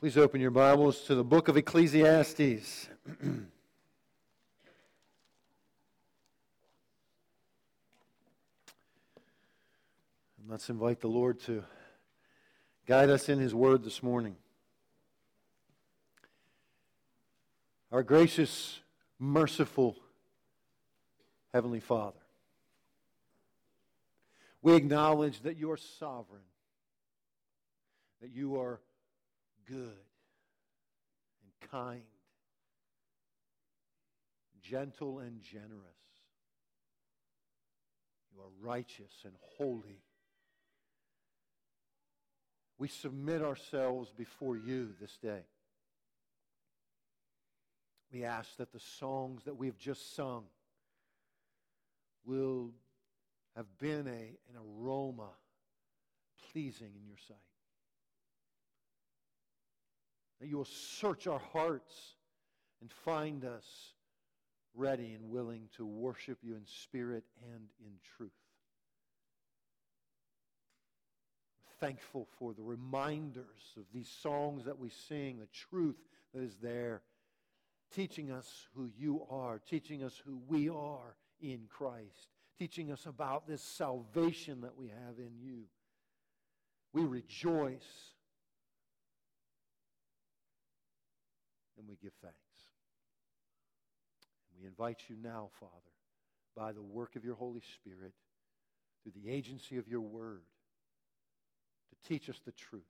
Please 0.00 0.16
open 0.16 0.40
your 0.40 0.52
Bibles 0.52 1.00
to 1.06 1.16
the 1.16 1.24
book 1.24 1.48
of 1.48 1.56
Ecclesiastes. 1.56 2.88
let's 10.48 10.70
invite 10.70 11.00
the 11.00 11.08
Lord 11.08 11.40
to 11.40 11.64
guide 12.86 13.10
us 13.10 13.28
in 13.28 13.40
His 13.40 13.56
Word 13.56 13.82
this 13.82 14.00
morning. 14.00 14.36
Our 17.90 18.04
gracious, 18.04 18.78
merciful 19.18 19.96
Heavenly 21.52 21.80
Father, 21.80 22.20
we 24.62 24.76
acknowledge 24.76 25.40
that 25.40 25.56
you 25.56 25.72
are 25.72 25.76
sovereign, 25.76 26.44
that 28.22 28.30
you 28.30 28.60
are 28.60 28.78
good 29.68 30.04
and 31.42 31.70
kind, 31.70 32.02
gentle 34.62 35.18
and 35.18 35.42
generous. 35.42 35.82
You 38.32 38.40
are 38.40 38.50
righteous 38.60 39.12
and 39.24 39.34
holy. 39.56 40.02
We 42.78 42.88
submit 42.88 43.42
ourselves 43.42 44.12
before 44.16 44.56
you 44.56 44.90
this 45.00 45.16
day. 45.22 45.42
We 48.12 48.24
ask 48.24 48.56
that 48.56 48.72
the 48.72 48.80
songs 48.80 49.44
that 49.44 49.56
we've 49.56 49.78
just 49.78 50.14
sung 50.14 50.44
will 52.24 52.70
have 53.56 53.66
been 53.78 54.06
a, 54.06 54.10
an 54.10 54.56
aroma 54.80 55.30
pleasing 56.52 56.92
in 56.94 57.06
your 57.06 57.18
sight 57.26 57.47
that 60.40 60.48
you 60.48 60.56
will 60.56 60.64
search 60.64 61.26
our 61.26 61.40
hearts 61.52 62.14
and 62.80 62.90
find 62.90 63.44
us 63.44 63.94
ready 64.74 65.12
and 65.14 65.30
willing 65.30 65.68
to 65.76 65.84
worship 65.84 66.38
you 66.42 66.54
in 66.54 66.64
spirit 66.64 67.24
and 67.52 67.68
in 67.80 67.92
truth. 68.16 68.30
Thankful 71.80 72.26
for 72.38 72.54
the 72.54 72.62
reminders 72.62 73.74
of 73.76 73.84
these 73.92 74.08
songs 74.08 74.64
that 74.64 74.78
we 74.78 74.90
sing, 74.90 75.38
the 75.38 75.46
truth 75.46 75.96
that 76.34 76.42
is 76.42 76.56
there, 76.62 77.02
teaching 77.94 78.30
us 78.30 78.66
who 78.74 78.90
you 78.96 79.22
are, 79.30 79.60
teaching 79.68 80.02
us 80.02 80.20
who 80.24 80.40
we 80.48 80.68
are 80.68 81.16
in 81.40 81.62
Christ, 81.68 82.28
teaching 82.58 82.90
us 82.90 83.06
about 83.06 83.46
this 83.46 83.62
salvation 83.62 84.60
that 84.62 84.76
we 84.76 84.88
have 84.88 85.18
in 85.18 85.32
you. 85.40 85.62
We 86.92 87.04
rejoice 87.04 88.14
and 91.78 91.88
we 91.88 91.96
give 92.02 92.12
thanks. 92.20 92.36
And 94.50 94.60
we 94.60 94.66
invite 94.66 95.02
you 95.08 95.16
now, 95.22 95.50
Father, 95.60 95.72
by 96.56 96.72
the 96.72 96.82
work 96.82 97.16
of 97.16 97.24
your 97.24 97.36
Holy 97.36 97.62
Spirit, 97.74 98.12
through 99.02 99.12
the 99.22 99.30
agency 99.30 99.78
of 99.78 99.86
your 99.86 100.00
word, 100.00 100.42
to 101.90 102.08
teach 102.08 102.28
us 102.28 102.40
the 102.44 102.52
truth, 102.52 102.82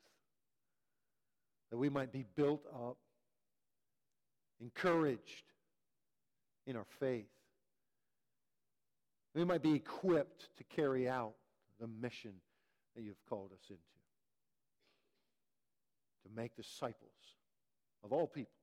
that 1.70 1.76
we 1.76 1.90
might 1.90 2.12
be 2.12 2.24
built 2.34 2.64
up, 2.74 2.96
encouraged 4.60 5.44
in 6.66 6.76
our 6.76 6.86
faith. 6.98 7.26
We 9.34 9.44
might 9.44 9.62
be 9.62 9.74
equipped 9.74 10.48
to 10.56 10.64
carry 10.64 11.08
out 11.08 11.34
the 11.78 11.86
mission 11.86 12.32
that 12.96 13.02
you've 13.02 13.24
called 13.28 13.52
us 13.52 13.60
into. 13.68 13.82
To 16.24 16.34
make 16.34 16.56
disciples 16.56 17.12
of 18.02 18.12
all 18.12 18.26
people 18.26 18.57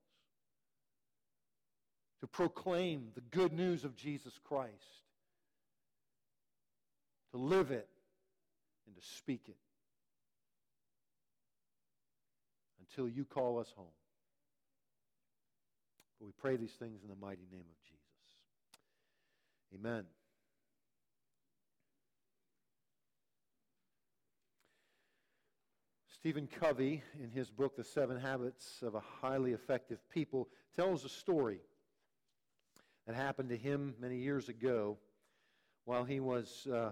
to 2.21 2.27
proclaim 2.27 3.09
the 3.15 3.21
good 3.21 3.53
news 3.53 3.83
of 3.83 3.95
Jesus 3.95 4.33
Christ, 4.43 4.71
to 7.31 7.37
live 7.37 7.71
it, 7.71 7.87
and 8.87 8.95
to 8.95 9.01
speak 9.01 9.41
it 9.47 9.57
until 12.79 13.09
you 13.09 13.25
call 13.25 13.59
us 13.59 13.71
home. 13.75 13.87
But 16.19 16.25
we 16.27 16.31
pray 16.37 16.55
these 16.55 16.71
things 16.71 17.03
in 17.03 17.09
the 17.09 17.15
mighty 17.15 17.47
name 17.51 17.61
of 17.61 17.83
Jesus. 17.83 17.99
Amen. 19.73 20.05
Stephen 26.25 26.47
Covey, 26.59 27.03
in 27.21 27.29
his 27.29 27.51
book, 27.51 27.75
The 27.75 27.83
Seven 27.83 28.19
Habits 28.19 28.81
of 28.81 28.95
a 28.95 29.01
Highly 29.21 29.51
Effective 29.51 29.99
People, 30.09 30.47
tells 30.75 31.05
a 31.05 31.09
story 31.09 31.59
that 33.05 33.15
happened 33.15 33.49
to 33.49 33.57
him 33.57 33.95
many 33.99 34.17
years 34.17 34.49
ago 34.49 34.97
while 35.85 36.03
he 36.03 36.19
was 36.19 36.67
uh, 36.71 36.91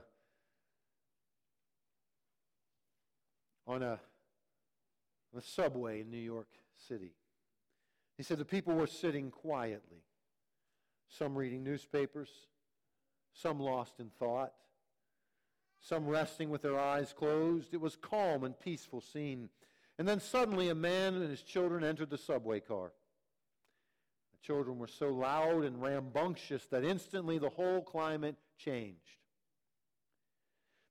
on 3.65 3.81
a, 3.81 3.99
a 5.35 5.41
subway 5.41 6.01
in 6.01 6.11
New 6.11 6.17
York 6.17 6.47
City. 6.87 7.13
He 8.17 8.23
said 8.23 8.37
the 8.37 8.45
people 8.45 8.75
were 8.75 8.87
sitting 8.87 9.31
quietly, 9.31 10.03
some 11.09 11.35
reading 11.35 11.63
newspapers, 11.63 12.29
some 13.33 13.59
lost 13.59 13.99
in 13.99 14.09
thought, 14.19 14.53
some 15.81 16.05
resting 16.05 16.49
with 16.49 16.61
their 16.61 16.79
eyes 16.79 17.11
closed. 17.11 17.73
It 17.73 17.81
was 17.81 17.95
calm 17.95 18.43
and 18.43 18.57
peaceful 18.59 19.01
scene. 19.01 19.49
And 19.97 20.07
then 20.07 20.19
suddenly 20.19 20.69
a 20.69 20.75
man 20.75 21.15
and 21.15 21.29
his 21.29 21.41
children 21.41 21.83
entered 21.83 22.11
the 22.11 22.17
subway 22.17 22.59
car 22.59 22.91
children 24.43 24.77
were 24.77 24.87
so 24.87 25.07
loud 25.09 25.63
and 25.63 25.81
rambunctious 25.81 26.65
that 26.65 26.83
instantly 26.83 27.37
the 27.37 27.49
whole 27.49 27.81
climate 27.81 28.35
changed. 28.57 28.99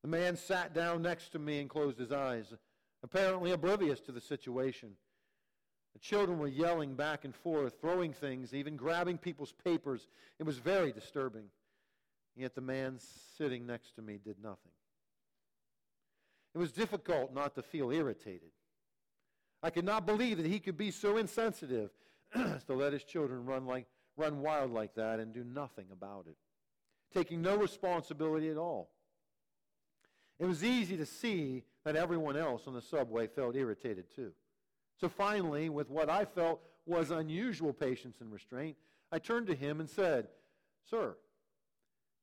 The 0.02 0.08
man 0.08 0.36
sat 0.36 0.74
down 0.74 1.02
next 1.02 1.30
to 1.30 1.38
me 1.38 1.60
and 1.60 1.70
closed 1.70 1.98
his 1.98 2.10
eyes, 2.10 2.52
apparently 3.02 3.52
oblivious 3.52 4.00
to 4.00 4.12
the 4.12 4.20
situation. 4.20 4.96
The 5.92 6.00
children 6.00 6.38
were 6.38 6.48
yelling 6.48 6.94
back 6.94 7.24
and 7.24 7.34
forth, 7.34 7.74
throwing 7.80 8.12
things, 8.12 8.54
even 8.54 8.76
grabbing 8.76 9.18
people's 9.18 9.52
papers. 9.52 10.08
It 10.38 10.44
was 10.44 10.58
very 10.58 10.90
disturbing. 10.90 11.44
Yet 12.34 12.54
the 12.54 12.62
man 12.62 12.98
sitting 13.36 13.66
next 13.66 13.94
to 13.96 14.02
me 14.02 14.18
did 14.24 14.36
nothing. 14.42 14.72
It 16.54 16.58
was 16.58 16.72
difficult 16.72 17.34
not 17.34 17.54
to 17.54 17.62
feel 17.62 17.90
irritated. 17.90 18.50
I 19.62 19.70
could 19.70 19.84
not 19.84 20.06
believe 20.06 20.38
that 20.38 20.46
he 20.46 20.58
could 20.58 20.76
be 20.76 20.90
so 20.90 21.18
insensitive 21.18 21.90
to 22.66 22.74
let 22.74 22.92
his 22.92 23.04
children 23.04 23.44
run, 23.44 23.66
like, 23.66 23.86
run 24.16 24.40
wild 24.40 24.72
like 24.72 24.94
that 24.94 25.20
and 25.20 25.32
do 25.32 25.44
nothing 25.44 25.86
about 25.92 26.26
it, 26.28 26.36
taking 27.12 27.42
no 27.42 27.56
responsibility 27.56 28.48
at 28.50 28.56
all. 28.56 28.90
It 30.38 30.46
was 30.46 30.64
easy 30.64 30.96
to 30.96 31.06
see 31.06 31.64
that 31.84 31.96
everyone 31.96 32.36
else 32.36 32.62
on 32.66 32.74
the 32.74 32.82
subway 32.82 33.26
felt 33.26 33.56
irritated 33.56 34.06
too. 34.14 34.32
So 35.00 35.08
finally, 35.08 35.68
with 35.68 35.90
what 35.90 36.08
I 36.08 36.24
felt 36.24 36.60
was 36.86 37.10
unusual 37.10 37.72
patience 37.72 38.16
and 38.20 38.32
restraint, 38.32 38.76
I 39.10 39.18
turned 39.18 39.46
to 39.48 39.54
him 39.54 39.80
and 39.80 39.88
said, 39.88 40.28
Sir, 40.88 41.16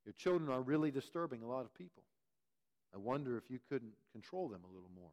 your 0.05 0.13
children 0.13 0.49
are 0.49 0.61
really 0.61 0.91
disturbing 0.91 1.43
a 1.43 1.47
lot 1.47 1.65
of 1.65 1.73
people. 1.73 2.03
I 2.93 2.97
wonder 2.97 3.37
if 3.37 3.49
you 3.49 3.59
couldn't 3.69 3.93
control 4.11 4.47
them 4.47 4.61
a 4.63 4.73
little 4.73 4.89
more. 4.95 5.11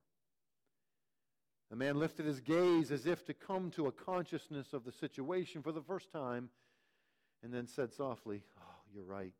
The 1.70 1.76
man 1.76 1.98
lifted 1.98 2.26
his 2.26 2.40
gaze 2.40 2.90
as 2.92 3.06
if 3.06 3.24
to 3.26 3.34
come 3.34 3.70
to 3.72 3.86
a 3.86 3.92
consciousness 3.92 4.72
of 4.72 4.84
the 4.84 4.92
situation 4.92 5.62
for 5.62 5.72
the 5.72 5.82
first 5.82 6.12
time 6.12 6.50
and 7.42 7.52
then 7.52 7.66
said 7.66 7.92
softly, 7.92 8.44
Oh, 8.58 8.74
you're 8.94 9.04
right. 9.04 9.32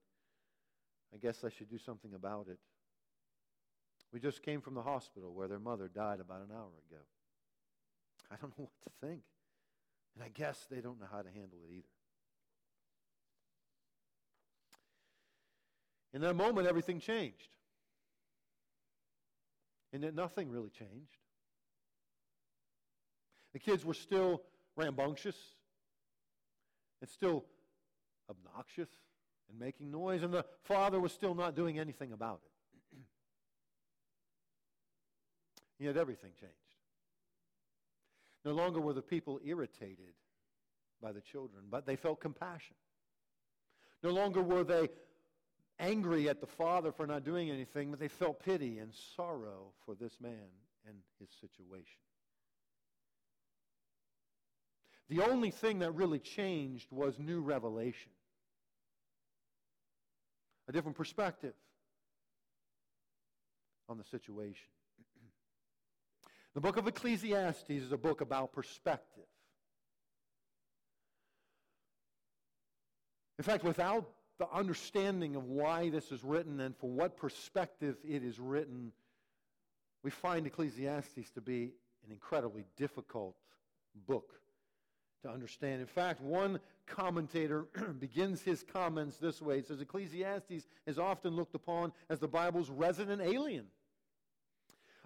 I 1.14 1.18
guess 1.18 1.44
I 1.44 1.50
should 1.50 1.70
do 1.70 1.78
something 1.78 2.14
about 2.14 2.48
it. 2.48 2.58
We 4.12 4.20
just 4.20 4.42
came 4.42 4.60
from 4.60 4.74
the 4.74 4.82
hospital 4.82 5.32
where 5.34 5.48
their 5.48 5.58
mother 5.58 5.88
died 5.88 6.20
about 6.20 6.40
an 6.40 6.50
hour 6.52 6.70
ago. 6.90 7.02
I 8.30 8.36
don't 8.40 8.56
know 8.58 8.64
what 8.64 8.82
to 8.84 9.06
think. 9.06 9.22
And 10.14 10.24
I 10.24 10.28
guess 10.28 10.66
they 10.70 10.80
don't 10.80 10.98
know 10.98 11.06
how 11.10 11.22
to 11.22 11.28
handle 11.28 11.58
it 11.68 11.72
either. 11.72 11.88
In 16.12 16.22
that 16.22 16.34
moment, 16.34 16.66
everything 16.66 16.98
changed. 16.98 17.48
And 19.92 20.02
yet 20.02 20.14
nothing 20.14 20.50
really 20.50 20.70
changed. 20.70 21.18
The 23.56 23.60
kids 23.60 23.86
were 23.86 23.94
still 23.94 24.42
rambunctious 24.76 25.34
and 27.00 27.08
still 27.08 27.46
obnoxious 28.28 28.90
and 29.48 29.58
making 29.58 29.90
noise, 29.90 30.22
and 30.22 30.30
the 30.30 30.44
father 30.64 31.00
was 31.00 31.10
still 31.10 31.34
not 31.34 31.56
doing 31.56 31.78
anything 31.78 32.12
about 32.12 32.42
it. 32.92 32.98
Yet 35.78 35.96
everything 35.96 36.32
changed. 36.38 36.54
No 38.44 38.52
longer 38.52 38.78
were 38.78 38.92
the 38.92 39.00
people 39.00 39.40
irritated 39.42 40.12
by 41.00 41.12
the 41.12 41.22
children, 41.22 41.64
but 41.70 41.86
they 41.86 41.96
felt 41.96 42.20
compassion. 42.20 42.76
No 44.02 44.10
longer 44.10 44.42
were 44.42 44.64
they 44.64 44.90
angry 45.78 46.28
at 46.28 46.42
the 46.42 46.46
father 46.46 46.92
for 46.92 47.06
not 47.06 47.24
doing 47.24 47.50
anything, 47.50 47.90
but 47.90 48.00
they 48.00 48.08
felt 48.08 48.44
pity 48.44 48.80
and 48.80 48.92
sorrow 49.16 49.72
for 49.86 49.94
this 49.94 50.20
man 50.20 50.50
and 50.86 50.98
his 51.18 51.30
situation. 51.40 52.05
The 55.08 55.20
only 55.20 55.50
thing 55.50 55.80
that 55.80 55.94
really 55.94 56.18
changed 56.18 56.90
was 56.90 57.18
new 57.18 57.40
revelation, 57.40 58.10
a 60.68 60.72
different 60.72 60.96
perspective 60.96 61.54
on 63.88 63.98
the 63.98 64.04
situation. 64.04 64.66
the 66.54 66.60
book 66.60 66.76
of 66.76 66.88
Ecclesiastes 66.88 67.70
is 67.70 67.92
a 67.92 67.96
book 67.96 68.20
about 68.20 68.52
perspective. 68.52 69.24
In 73.38 73.44
fact, 73.44 73.62
without 73.62 74.08
the 74.38 74.48
understanding 74.52 75.36
of 75.36 75.44
why 75.44 75.88
this 75.88 76.10
is 76.10 76.24
written 76.24 76.58
and 76.58 76.76
from 76.76 76.96
what 76.96 77.16
perspective 77.16 77.96
it 78.02 78.24
is 78.24 78.40
written, 78.40 78.90
we 80.02 80.10
find 80.10 80.46
Ecclesiastes 80.46 81.30
to 81.30 81.40
be 81.40 81.74
an 82.04 82.10
incredibly 82.10 82.64
difficult 82.76 83.36
book 84.06 84.32
to 85.22 85.30
understand. 85.30 85.80
In 85.80 85.86
fact, 85.86 86.20
one 86.20 86.60
commentator 86.86 87.66
begins 87.98 88.42
his 88.42 88.62
comments 88.62 89.16
this 89.18 89.40
way. 89.42 89.56
He 89.58 89.62
says 89.62 89.80
Ecclesiastes 89.80 90.66
is 90.86 90.98
often 90.98 91.34
looked 91.34 91.54
upon 91.54 91.92
as 92.08 92.18
the 92.18 92.28
Bible's 92.28 92.70
resident 92.70 93.22
alien. 93.22 93.66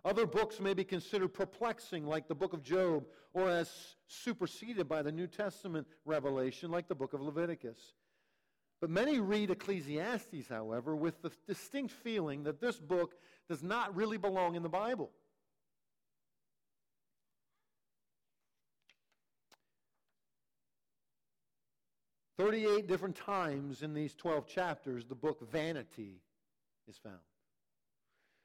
Other 0.05 0.27
books 0.27 0.61
may 0.61 0.73
be 0.73 0.85
considered 0.85 1.35
perplexing, 1.35 2.07
like 2.07 2.27
the 2.27 2.35
book 2.35 2.55
of 2.55 2.63
Job, 2.63 3.05
or 3.35 3.51
as 3.51 3.71
superseded 4.07 4.89
by 4.89 5.03
the 5.03 5.13
New 5.13 5.27
Testament 5.27 5.87
revelation, 6.05 6.71
like 6.71 6.89
the 6.89 6.95
book 6.95 7.13
of 7.13 7.21
Leviticus. 7.21 7.79
But 8.81 8.89
many 8.89 9.21
read 9.21 9.51
Ecclesiastes, 9.51 10.49
however, 10.49 10.97
with 10.97 11.21
the 11.21 11.31
distinct 11.47 11.93
feeling 11.93 12.45
that 12.45 12.61
this 12.61 12.79
book 12.79 13.15
does 13.47 13.63
not 13.63 13.95
really 13.95 14.17
belong 14.17 14.55
in 14.55 14.63
the 14.63 14.71
Bible. 14.71 15.11
Thirty-eight 22.41 22.87
different 22.87 23.17
times 23.17 23.83
in 23.83 23.93
these 23.93 24.15
twelve 24.15 24.47
chapters, 24.47 25.05
the 25.05 25.15
book 25.15 25.47
vanity 25.53 26.23
is 26.89 26.97
found. 26.97 27.19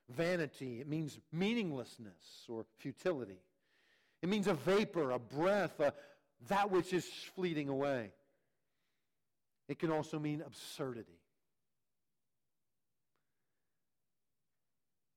Vanity, 0.09 0.81
it 0.81 0.87
means 0.89 1.17
meaninglessness 1.31 2.45
or 2.49 2.65
futility. 2.79 3.39
It 4.21 4.27
means 4.27 4.47
a 4.47 4.53
vapor, 4.53 5.11
a 5.11 5.19
breath, 5.19 5.79
a, 5.79 5.93
that 6.49 6.71
which 6.71 6.91
is 6.91 7.05
fleeting 7.35 7.69
away. 7.69 8.11
It 9.69 9.79
can 9.79 9.91
also 9.91 10.19
mean 10.19 10.43
absurdity. 10.45 11.21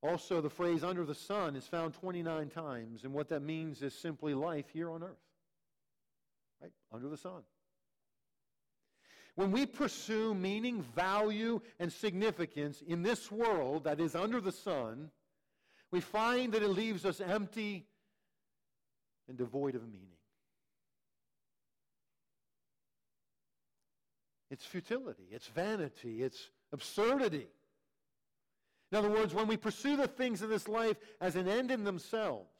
Also, 0.04 0.40
the 0.40 0.50
phrase 0.50 0.84
under 0.84 1.04
the 1.04 1.16
sun 1.16 1.56
is 1.56 1.66
found 1.66 1.94
29 1.94 2.48
times, 2.50 3.02
and 3.02 3.12
what 3.12 3.30
that 3.30 3.42
means 3.42 3.82
is 3.82 3.92
simply 3.92 4.34
life 4.34 4.66
here 4.72 4.88
on 4.88 5.02
earth. 5.02 5.26
Right? 6.62 6.70
Under 6.92 7.08
the 7.08 7.16
sun. 7.16 7.42
When 9.38 9.52
we 9.52 9.66
pursue 9.66 10.34
meaning, 10.34 10.82
value, 10.82 11.60
and 11.78 11.92
significance 11.92 12.82
in 12.84 13.04
this 13.04 13.30
world 13.30 13.84
that 13.84 14.00
is 14.00 14.16
under 14.16 14.40
the 14.40 14.50
sun, 14.50 15.12
we 15.92 16.00
find 16.00 16.54
that 16.54 16.62
it 16.64 16.70
leaves 16.70 17.04
us 17.04 17.20
empty 17.20 17.86
and 19.28 19.38
devoid 19.38 19.76
of 19.76 19.84
meaning. 19.84 20.18
It's 24.50 24.64
futility, 24.64 25.28
it's 25.30 25.46
vanity, 25.46 26.24
it's 26.24 26.50
absurdity. 26.72 27.46
In 28.90 28.98
other 28.98 29.08
words, 29.08 29.34
when 29.34 29.46
we 29.46 29.56
pursue 29.56 29.96
the 29.96 30.08
things 30.08 30.42
of 30.42 30.48
this 30.48 30.66
life 30.66 30.96
as 31.20 31.36
an 31.36 31.46
end 31.46 31.70
in 31.70 31.84
themselves, 31.84 32.58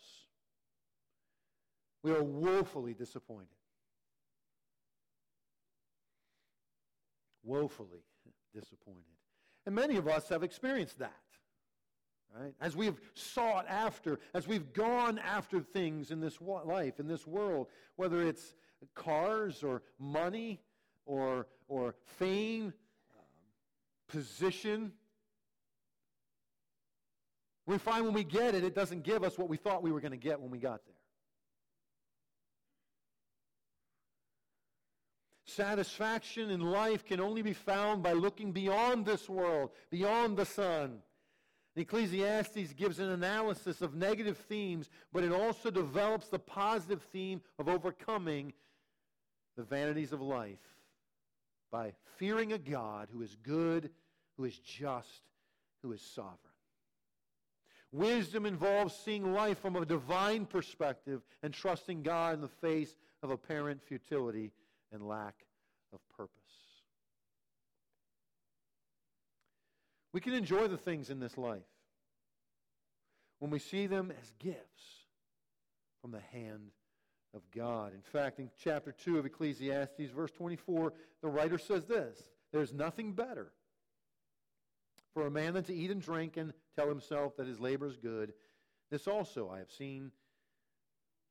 we 2.05 2.13
are 2.13 2.23
woefully 2.23 2.95
disappointed. 2.95 3.58
Woefully 7.49 8.05
disappointed. 8.55 9.05
And 9.65 9.75
many 9.75 9.97
of 9.97 10.07
us 10.07 10.29
have 10.29 10.43
experienced 10.43 10.99
that. 10.99 11.13
Right? 12.39 12.53
As 12.61 12.77
we've 12.77 13.01
sought 13.15 13.67
after, 13.69 14.21
as 14.35 14.47
we've 14.47 14.73
gone 14.75 15.19
after 15.19 15.61
things 15.61 16.11
in 16.11 16.21
this 16.21 16.39
life, 16.43 17.01
in 17.01 17.09
this 17.09 17.27
world, 17.27 17.69
whether 17.97 18.21
it's 18.23 18.55
cars 18.95 19.63
or 19.63 19.83
money 19.99 20.61
or, 21.07 21.47
or 21.69 21.95
fame, 22.19 22.67
um, 23.17 23.23
position. 24.09 24.93
We 27.65 27.79
find 27.79 28.05
when 28.05 28.15
we 28.15 28.25
get 28.25 28.55
it, 28.55 28.63
it 28.63 28.75
doesn't 28.75 29.05
give 29.05 29.25
us 29.25 29.39
what 29.39 29.49
we 29.49 29.57
thought 29.57 29.83
we 29.83 29.91
were 29.91 30.01
going 30.01 30.13
to 30.13 30.19
get 30.19 30.39
when 30.39 30.51
we 30.51 30.59
got 30.59 30.85
there. 30.85 30.98
Satisfaction 35.49 36.51
in 36.51 36.61
life 36.61 37.07
can 37.07 37.21
only 37.21 37.41
be 37.41 37.55
found 37.55 38.03
by 38.03 38.13
looking 38.13 38.53
beyond 38.53 39.07
this 39.07 39.31
world, 39.31 39.71
beyond 39.89 40.37
the 40.37 40.45
sun. 40.45 40.99
Ecclesiastes 41.75 42.75
gives 42.75 42.99
an 42.99 43.09
analysis 43.09 43.81
of 43.81 43.95
negative 43.95 44.37
themes, 44.37 44.91
but 45.11 45.25
it 45.25 45.33
also 45.33 45.71
develops 45.71 46.29
the 46.29 46.39
positive 46.39 47.01
theme 47.13 47.41
of 47.59 47.67
overcoming 47.67 48.53
the 49.57 49.63
vanities 49.63 50.13
of 50.13 50.21
life 50.21 50.59
by 51.73 51.95
fearing 52.19 52.53
a 52.53 52.59
God 52.59 53.09
who 53.11 53.23
is 53.23 53.35
good, 53.43 53.89
who 54.37 54.45
is 54.45 54.59
just, 54.59 55.23
who 55.83 55.93
is 55.93 56.03
sovereign. 56.03 56.37
Wisdom 57.91 58.45
involves 58.45 58.95
seeing 58.95 59.33
life 59.33 59.61
from 59.61 59.77
a 59.77 59.87
divine 59.87 60.45
perspective 60.45 61.23
and 61.43 61.55
trusting 61.55 62.03
God 62.03 62.35
in 62.35 62.43
the 62.43 62.49
face 62.49 62.95
of 63.23 63.31
apparent 63.31 63.83
futility 63.83 64.53
and 64.93 65.03
lack 65.07 65.35
of 65.93 66.01
purpose. 66.17 66.33
We 70.13 70.21
can 70.21 70.35
enjoy 70.35 70.69
the 70.69 70.77
things 70.77 71.11
in 71.11 71.21
this 71.21 71.37
life 71.37 71.63
when 73.39 73.51
we 73.51 73.59
see 73.59 73.87
them 73.87 74.11
as 74.11 74.33
gifts 74.39 75.05
from 76.01 76.11
the 76.11 76.23
hand 76.33 76.71
of 77.35 77.43
God. 77.55 77.93
In 77.95 78.01
fact, 78.01 78.39
in 78.39 78.51
chapter 78.63 78.93
2 78.93 79.19
of 79.19 79.27
Ecclesiastes, 79.27 80.11
verse 80.15 80.31
24, 80.33 80.93
the 81.23 81.29
writer 81.29 81.59
says 81.59 81.85
this 81.87 82.19
There's 82.53 82.73
nothing 82.73 83.13
better 83.13 83.53
for 85.15 85.27
a 85.27 85.31
man 85.31 85.55
than 85.55 85.65
to 85.65 85.75
eat 85.75 85.91
and 85.91 86.01
drink 86.01 86.37
and 86.37 86.53
tell 86.77 86.89
himself 86.89 87.37
that 87.37 87.47
his 87.47 87.61
labor 87.61 87.87
is 87.87 87.97
good. 87.97 88.33
This 88.91 89.07
also 89.07 89.51
I 89.51 89.59
have 89.59 89.71
seen 89.71 90.11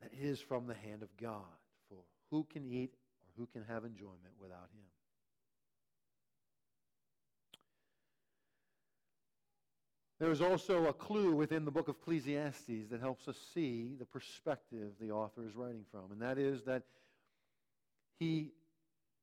that 0.01 0.11
it 0.13 0.23
is 0.23 0.39
from 0.39 0.67
the 0.67 0.75
hand 0.75 1.01
of 1.01 1.15
God. 1.17 1.41
For 1.89 1.97
who 2.29 2.45
can 2.51 2.65
eat 2.65 2.93
who 3.37 3.47
can 3.47 3.63
have 3.67 3.85
enjoyment 3.85 4.33
without 4.41 4.69
him? 4.73 4.87
There 10.19 10.31
is 10.31 10.41
also 10.41 10.87
a 10.87 10.93
clue 10.93 11.35
within 11.35 11.63
the 11.63 11.71
book 11.71 11.87
of 11.87 11.95
Ecclesiastes 12.01 12.89
that 12.89 12.99
helps 12.99 13.27
us 13.27 13.37
see 13.53 13.93
the 13.99 14.05
perspective 14.05 14.93
the 14.99 15.11
author 15.11 15.45
is 15.45 15.55
writing 15.55 15.85
from, 15.91 16.11
and 16.11 16.21
that 16.21 16.39
is 16.39 16.63
that 16.63 16.83
he 18.19 18.51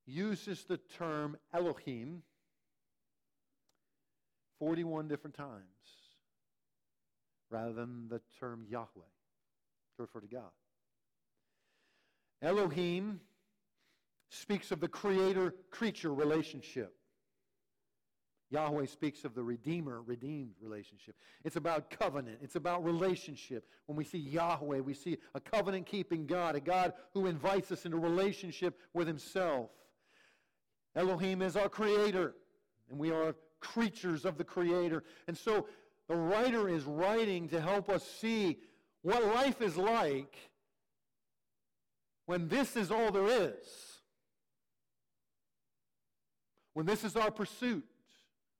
uses 0.06 0.64
the 0.64 0.76
term 0.76 1.36
Elohim 1.52 2.22
41 4.60 5.08
different 5.08 5.36
times 5.36 5.62
rather 7.50 7.72
than 7.72 8.08
the 8.08 8.20
term 8.38 8.64
Yahweh 8.68 8.86
to 9.96 10.02
refer 10.02 10.20
to 10.20 10.28
God. 10.28 10.50
Elohim 12.40 13.20
speaks 14.30 14.70
of 14.70 14.80
the 14.80 14.88
creator 14.88 15.54
creature 15.70 16.12
relationship. 16.12 16.94
Yahweh 18.50 18.86
speaks 18.86 19.24
of 19.24 19.34
the 19.34 19.42
Redeemer, 19.42 20.02
redeemed 20.02 20.54
relationship. 20.60 21.16
It's 21.44 21.56
about 21.56 21.90
covenant. 21.90 22.38
It's 22.40 22.54
about 22.54 22.84
relationship. 22.84 23.66
When 23.86 23.96
we 23.96 24.04
see 24.04 24.18
Yahweh, 24.18 24.80
we 24.80 24.94
see 24.94 25.18
a 25.34 25.40
covenant 25.40 25.86
keeping 25.86 26.26
God, 26.26 26.54
a 26.54 26.60
God 26.60 26.92
who 27.14 27.26
invites 27.26 27.72
us 27.72 27.84
into 27.84 27.98
relationship 27.98 28.78
with 28.92 29.08
Himself. 29.08 29.70
Elohim 30.94 31.42
is 31.42 31.56
our 31.56 31.68
creator, 31.68 32.34
and 32.88 32.98
we 32.98 33.10
are 33.10 33.34
creatures 33.60 34.24
of 34.24 34.38
the 34.38 34.44
creator. 34.44 35.02
And 35.26 35.36
so 35.36 35.66
the 36.08 36.16
writer 36.16 36.68
is 36.68 36.84
writing 36.84 37.48
to 37.48 37.60
help 37.60 37.88
us 37.88 38.06
see 38.06 38.58
what 39.02 39.24
life 39.24 39.60
is 39.62 39.76
like 39.76 40.36
when 42.26 42.48
this 42.48 42.76
is 42.76 42.90
all 42.90 43.10
there 43.10 43.26
is. 43.26 43.93
When 46.74 46.86
this 46.86 47.04
is 47.04 47.16
our 47.16 47.30
pursuit 47.30 47.84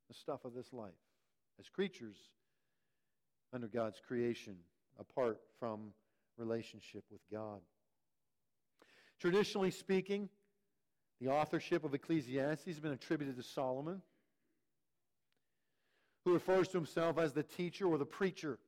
the 0.07 0.13
stuff 0.13 0.45
of 0.45 0.53
this 0.53 0.71
life 0.73 0.93
as 1.59 1.69
creatures 1.69 2.17
under 3.53 3.67
God's 3.67 4.01
creation 4.05 4.55
apart 4.99 5.39
from 5.59 5.91
relationship 6.37 7.03
with 7.11 7.21
God. 7.31 7.61
Traditionally 9.19 9.71
speaking, 9.71 10.29
the 11.21 11.29
authorship 11.29 11.83
of 11.83 11.93
Ecclesiastes 11.93 12.65
has 12.65 12.79
been 12.79 12.91
attributed 12.91 13.37
to 13.37 13.43
Solomon, 13.43 14.01
who 16.25 16.33
refers 16.33 16.67
to 16.69 16.77
himself 16.77 17.17
as 17.17 17.31
the 17.31 17.43
teacher 17.43 17.87
or 17.87 17.97
the 17.97 18.05
preacher. 18.05 18.59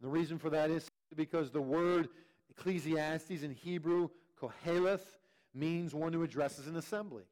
And 0.00 0.08
the 0.08 0.12
reason 0.12 0.38
for 0.38 0.50
that 0.50 0.70
is 0.70 0.88
because 1.16 1.50
the 1.50 1.60
word 1.60 2.08
Ecclesiastes 2.50 3.42
in 3.42 3.50
Hebrew 3.50 4.08
Koheleth 4.40 5.18
means 5.52 5.94
one 5.94 6.12
who 6.12 6.22
addresses 6.22 6.68
an 6.68 6.76
assembly, 6.76 7.24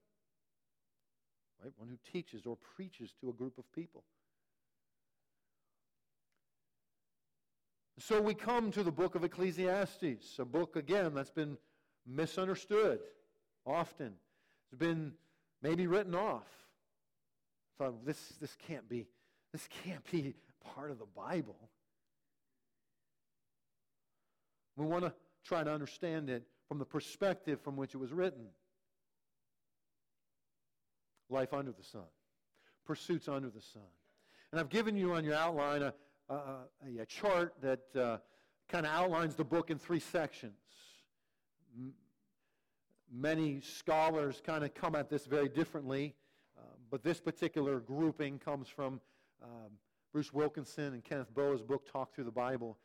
right? 1.62 1.72
One 1.76 1.88
who 1.88 1.98
teaches 2.10 2.46
or 2.46 2.56
preaches 2.76 3.12
to 3.20 3.30
a 3.30 3.32
group 3.32 3.58
of 3.58 3.70
people. 3.72 4.04
So 7.98 8.22
we 8.22 8.34
come 8.34 8.70
to 8.72 8.84
the 8.84 8.92
book 8.92 9.16
of 9.16 9.24
Ecclesiastes, 9.24 10.38
a 10.38 10.44
book, 10.44 10.76
again, 10.76 11.14
that's 11.14 11.30
been 11.30 11.58
misunderstood 12.06 13.00
often. 13.66 14.14
It's 14.70 14.78
been 14.78 15.12
maybe 15.62 15.86
written 15.86 16.14
off. 16.14 16.46
Thought 17.76 18.06
this, 18.06 18.34
this 18.40 18.56
can't 18.66 18.88
be, 18.88 19.06
this 19.52 19.68
can't 19.84 20.08
be 20.10 20.34
part 20.74 20.90
of 20.90 20.98
the 20.98 21.06
Bible. 21.06 21.56
We 24.76 24.86
want 24.86 25.04
to 25.04 25.12
try 25.44 25.64
to 25.64 25.72
understand 25.72 26.30
it 26.30 26.44
from 26.68 26.78
the 26.78 26.84
perspective 26.84 27.60
from 27.60 27.76
which 27.76 27.94
it 27.94 27.98
was 27.98 28.12
written. 28.12 28.46
Life 31.30 31.52
under 31.52 31.72
the 31.72 31.82
sun, 31.82 32.08
pursuits 32.86 33.28
under 33.28 33.50
the 33.50 33.60
sun. 33.60 33.82
And 34.50 34.60
I've 34.60 34.70
given 34.70 34.96
you 34.96 35.12
on 35.12 35.24
your 35.24 35.34
outline 35.34 35.82
a, 35.82 35.94
a, 36.30 36.42
a, 37.00 37.06
chart 37.06 37.54
that 37.60 37.80
uh, 37.94 38.16
kind 38.68 38.86
of 38.86 38.92
outlines 38.92 39.34
the 39.34 39.44
book 39.44 39.70
in 39.70 39.78
three 39.78 40.00
sections. 40.00 40.54
M- 41.76 41.92
many 43.12 43.60
scholars 43.60 44.40
kind 44.44 44.64
of 44.64 44.72
come 44.72 44.94
at 44.94 45.10
this 45.10 45.26
very 45.26 45.48
differently, 45.50 46.14
uh, 46.56 46.62
but 46.90 47.02
this 47.02 47.20
particular 47.20 47.80
grouping 47.80 48.38
comes 48.38 48.68
from 48.68 49.00
um, 49.42 49.70
Bruce 50.12 50.32
Wilkinson 50.32 50.94
and 50.94 51.04
Kenneth 51.04 51.34
Boa's 51.34 51.62
book, 51.62 51.90
Talk 51.90 52.14
Through 52.14 52.24
the 52.24 52.30
Bible 52.30 52.78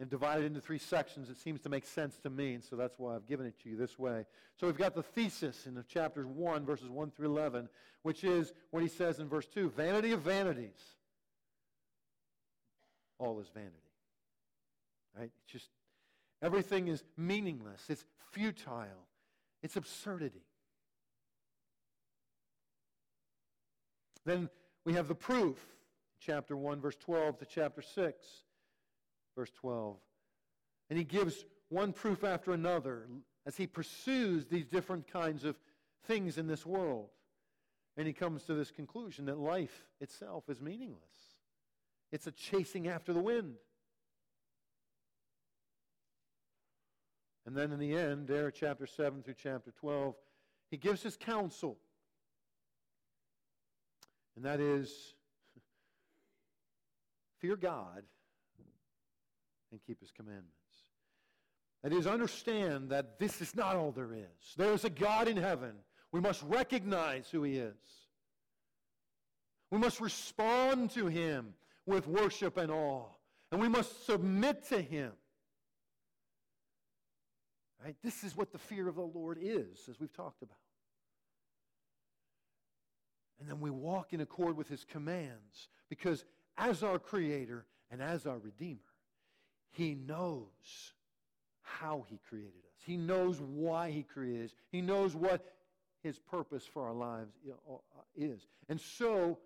and 0.00 0.08
divided 0.08 0.44
into 0.44 0.60
three 0.60 0.78
sections. 0.78 1.28
It 1.28 1.38
seems 1.38 1.60
to 1.62 1.68
make 1.68 1.84
sense 1.86 2.18
to 2.18 2.30
me, 2.30 2.54
and 2.54 2.62
so 2.62 2.76
that's 2.76 2.98
why 2.98 3.14
I've 3.14 3.26
given 3.26 3.46
it 3.46 3.54
to 3.62 3.68
you 3.68 3.76
this 3.76 3.98
way. 3.98 4.24
So 4.56 4.66
we've 4.66 4.78
got 4.78 4.94
the 4.94 5.02
thesis 5.02 5.66
in 5.66 5.74
the 5.74 5.82
chapters 5.82 6.26
1, 6.26 6.64
verses 6.64 6.88
1 6.88 7.10
through 7.10 7.26
11, 7.26 7.68
which 8.02 8.22
is 8.22 8.52
what 8.70 8.82
he 8.82 8.88
says 8.88 9.18
in 9.18 9.28
verse 9.28 9.46
2 9.46 9.70
Vanity 9.70 10.12
of 10.12 10.20
vanities. 10.20 10.78
All 13.18 13.40
is 13.40 13.48
vanity. 13.52 13.74
Right? 15.18 15.30
It's 15.42 15.52
just 15.52 15.70
everything 16.42 16.86
is 16.86 17.02
meaningless, 17.16 17.82
it's 17.88 18.04
futile, 18.30 19.08
it's 19.62 19.76
absurdity. 19.76 20.44
Then 24.24 24.48
we 24.84 24.92
have 24.92 25.08
the 25.08 25.14
proof, 25.14 25.56
chapter 26.20 26.56
1, 26.56 26.80
verse 26.80 26.96
12 27.00 27.38
to 27.38 27.46
chapter 27.46 27.82
6 27.82 28.26
verse 29.38 29.52
12. 29.60 29.96
And 30.90 30.98
he 30.98 31.04
gives 31.04 31.44
one 31.68 31.92
proof 31.92 32.24
after 32.24 32.52
another 32.52 33.06
as 33.46 33.56
he 33.56 33.68
pursues 33.68 34.46
these 34.46 34.66
different 34.66 35.06
kinds 35.06 35.44
of 35.44 35.56
things 36.06 36.38
in 36.38 36.48
this 36.48 36.66
world. 36.66 37.10
And 37.96 38.04
he 38.04 38.12
comes 38.12 38.42
to 38.44 38.54
this 38.54 38.72
conclusion 38.72 39.26
that 39.26 39.38
life 39.38 39.84
itself 40.00 40.48
is 40.48 40.60
meaningless. 40.60 41.36
It's 42.10 42.26
a 42.26 42.32
chasing 42.32 42.88
after 42.88 43.12
the 43.12 43.20
wind. 43.20 43.54
And 47.46 47.56
then 47.56 47.70
in 47.70 47.78
the 47.78 47.94
end, 47.96 48.26
there, 48.26 48.50
chapter 48.50 48.86
7 48.86 49.22
through 49.22 49.36
chapter 49.40 49.70
12, 49.70 50.16
he 50.68 50.76
gives 50.76 51.00
his 51.00 51.16
counsel. 51.16 51.78
And 54.34 54.44
that 54.44 54.58
is 54.58 55.14
fear 57.40 57.54
God 57.54 58.02
and 59.70 59.80
keep 59.86 60.00
his 60.00 60.10
commandments. 60.10 60.52
That 61.82 61.92
is, 61.92 62.06
understand 62.06 62.90
that 62.90 63.18
this 63.18 63.40
is 63.40 63.54
not 63.54 63.76
all 63.76 63.92
there 63.92 64.12
is. 64.12 64.54
There 64.56 64.72
is 64.72 64.84
a 64.84 64.90
God 64.90 65.28
in 65.28 65.36
heaven. 65.36 65.72
We 66.10 66.20
must 66.20 66.42
recognize 66.42 67.28
who 67.30 67.42
he 67.42 67.56
is. 67.56 67.74
We 69.70 69.78
must 69.78 70.00
respond 70.00 70.90
to 70.92 71.06
him 71.06 71.54
with 71.86 72.06
worship 72.06 72.56
and 72.56 72.70
awe. 72.70 73.06
And 73.52 73.60
we 73.60 73.68
must 73.68 74.06
submit 74.06 74.68
to 74.68 74.80
him. 74.80 75.12
Right? 77.82 77.96
This 78.02 78.24
is 78.24 78.36
what 78.36 78.52
the 78.52 78.58
fear 78.58 78.88
of 78.88 78.96
the 78.96 79.02
Lord 79.02 79.38
is, 79.40 79.88
as 79.88 80.00
we've 80.00 80.12
talked 80.12 80.42
about. 80.42 80.56
And 83.40 83.48
then 83.48 83.60
we 83.60 83.70
walk 83.70 84.12
in 84.12 84.20
accord 84.20 84.56
with 84.56 84.68
his 84.68 84.84
commands 84.84 85.68
because 85.88 86.24
as 86.56 86.82
our 86.82 86.98
creator 86.98 87.66
and 87.90 88.02
as 88.02 88.26
our 88.26 88.38
redeemer, 88.38 88.80
he 89.78 89.94
knows 89.94 90.92
how 91.62 92.04
He 92.08 92.18
created 92.28 92.64
us. 92.66 92.82
He 92.84 92.96
knows 92.96 93.40
why 93.40 93.92
He 93.92 94.02
created 94.02 94.46
us. 94.46 94.50
He 94.72 94.80
knows 94.80 95.14
what 95.14 95.54
His 96.02 96.18
purpose 96.18 96.64
for 96.66 96.84
our 96.84 96.92
lives 96.92 97.30
uh, 97.48 97.76
is. 98.16 98.44
And 98.68 98.80
so, 98.80 99.38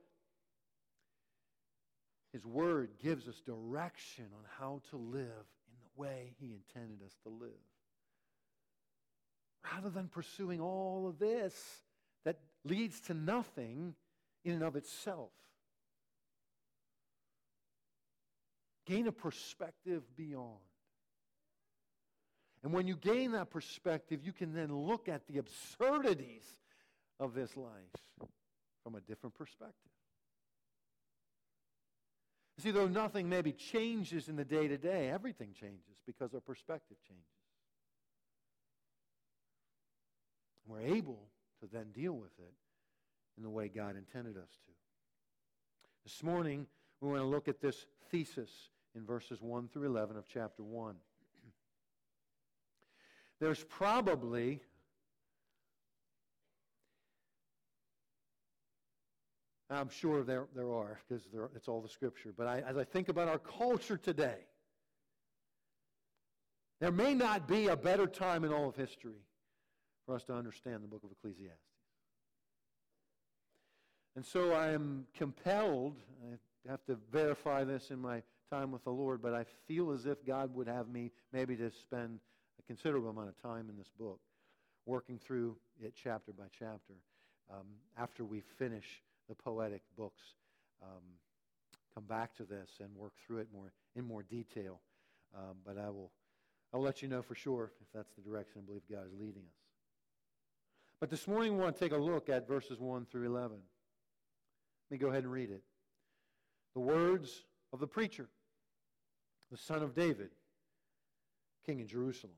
His 2.33 2.47
Word 2.47 2.93
gives 3.03 3.29
us 3.29 3.43
direction 3.45 4.25
on 4.33 4.45
how 4.59 4.81
to 4.89 4.97
live 4.97 5.21
in 5.21 5.75
the 5.83 6.01
way 6.01 6.33
He 6.41 6.55
intended 6.55 7.05
us 7.05 7.15
to 7.25 7.29
live. 7.29 7.51
Rather 9.75 9.91
than 9.91 10.09
pursuing 10.09 10.63
all 10.63 11.07
of 11.07 11.19
this 11.19 11.55
that 12.25 12.39
leads 12.65 13.01
to 13.03 13.13
nothing 13.13 13.95
in 14.47 14.55
and 14.55 14.63
of 14.63 14.77
itself. 14.77 15.31
Gain 18.87 19.07
a 19.07 19.13
perspective 19.13 20.03
beyond. 20.17 20.59
And 22.63 22.73
when 22.73 22.87
you 22.87 22.97
gain 22.97 23.33
that 23.33 23.51
perspective, 23.51 24.21
you 24.25 24.33
can 24.33 24.55
then 24.55 24.75
look 24.75 25.09
at 25.09 25.27
the 25.27 25.39
absurdities 25.39 26.45
of 27.19 27.35
this 27.35 27.57
life 27.57 28.29
from 28.83 28.95
a 28.95 29.01
different 29.01 29.35
perspective. 29.35 29.91
See, 32.59 32.71
though 32.71 32.87
nothing 32.87 33.29
maybe 33.29 33.53
changes 33.53 34.29
in 34.29 34.37
the 34.37 34.45
day 34.45 34.69
to 34.69 34.79
day, 34.79 35.11
everything 35.11 35.53
changes 35.59 35.99
because 36.07 36.35
our 36.35 36.41
perspective 36.41 36.97
changes. 37.09 37.25
We're 40.67 40.95
able 40.95 41.29
to 41.61 41.67
then 41.67 41.87
deal 41.93 42.13
with 42.13 42.39
it 42.39 42.55
in 43.37 43.43
the 43.43 43.51
way 43.51 43.69
God 43.69 43.97
intended 43.97 44.37
us 44.37 44.51
to. 44.67 44.73
This 46.05 46.23
morning, 46.23 46.67
we 47.01 47.09
want 47.09 47.21
to 47.21 47.27
look 47.27 47.49
at 47.49 47.61
this 47.61 47.87
thesis 48.11 48.51
in 48.95 49.05
verses 49.05 49.41
1 49.41 49.69
through 49.69 49.87
11 49.87 50.17
of 50.17 50.25
chapter 50.33 50.63
1. 50.63 50.95
There's 53.41 53.65
probably 53.65 54.61
I'm 59.73 59.89
sure 59.89 60.23
there, 60.23 60.49
there 60.55 60.71
are, 60.73 60.99
because 61.09 61.25
there, 61.33 61.49
it's 61.57 61.67
all 61.67 61.81
the 61.81 61.89
scripture. 61.89 62.35
But 62.37 62.47
I, 62.47 62.61
as 62.61 62.77
I 62.77 62.85
think 62.85 63.09
about 63.09 63.29
our 63.29 63.39
culture 63.39 63.97
today, 63.97 64.37
there 66.81 66.93
may 66.93 67.15
not 67.15 67.49
be 67.49 67.69
a 67.69 67.77
better 67.77 68.07
time 68.07 68.45
in 68.45 68.53
all 68.53 68.69
of 68.69 68.77
history 68.77 69.23
for 70.05 70.15
us 70.15 70.25
to 70.25 70.35
understand 70.35 70.83
the 70.83 70.89
book 70.89 71.03
of 71.05 71.11
Ecclesiastes. 71.13 71.59
And 74.15 74.27
so 74.27 74.53
I 74.53 74.73
am 74.73 75.07
compelled, 75.17 75.97
I 76.29 76.71
have 76.71 76.85
to 76.85 76.99
verify 77.11 77.65
this 77.65 77.91
in 77.91 77.99
my 77.99 78.23
time 78.53 78.71
with 78.71 78.85
the 78.85 78.91
Lord, 78.91 79.23
but 79.23 79.33
I 79.33 79.45
feel 79.67 79.93
as 79.93 80.05
if 80.05 80.25
God 80.27 80.55
would 80.55 80.69
have 80.69 80.89
me 80.89 81.11
maybe 81.33 81.57
to 81.57 81.71
spend 81.71 82.21
a 82.59 82.63
considerable 82.67 83.09
amount 83.09 83.29
of 83.29 83.41
time 83.41 83.71
in 83.71 83.79
this 83.79 83.91
book, 83.99 84.21
working 84.85 85.19
through 85.19 85.57
it 85.81 85.95
chapter 85.97 86.33
by 86.33 86.45
chapter. 86.59 86.95
Um, 87.51 87.67
after 87.97 88.25
we 88.25 88.41
finish 88.59 89.03
the 89.29 89.35
poetic 89.35 89.81
books, 89.97 90.23
um, 90.83 91.03
come 91.95 92.05
back 92.05 92.35
to 92.37 92.45
this 92.45 92.69
and 92.81 92.95
work 92.95 93.13
through 93.27 93.39
it 93.39 93.49
more 93.55 93.73
in 93.97 94.05
more 94.05 94.23
detail. 94.23 94.81
Um, 95.35 95.57
but 95.65 95.79
I 95.79 95.89
will, 95.89 96.11
I'll 96.75 96.83
let 96.83 97.01
you 97.01 97.09
know 97.09 97.23
for 97.23 97.35
sure 97.35 97.73
if 97.81 97.87
that's 97.95 98.13
the 98.17 98.23
direction 98.23 98.63
I 98.63 98.67
believe 98.67 98.83
God 98.91 99.07
is 99.07 99.19
leading 99.19 99.43
us. 99.43 99.61
But 101.01 101.09
this 101.09 101.27
morning 101.27 101.57
we 101.57 101.63
want 101.63 101.77
to 101.77 101.81
take 101.81 101.93
a 101.93 101.97
look 102.01 102.29
at 102.29 102.47
verses 102.47 102.79
1 102.79 103.07
through 103.11 103.27
11. 103.27 103.51
Let 103.53 103.61
me 104.91 104.99
go 104.99 105.09
ahead 105.09 105.25
and 105.25 105.33
read 105.33 105.51
it. 105.51 105.63
The 106.75 106.81
words 106.81 107.45
of 107.73 107.81
the 107.81 107.87
preacher 107.87 108.29
the 109.53 109.59
son 109.59 109.83
of 109.83 109.95
David, 109.95 110.31
king 111.67 111.79
in 111.79 111.87
Jerusalem. 111.87 112.33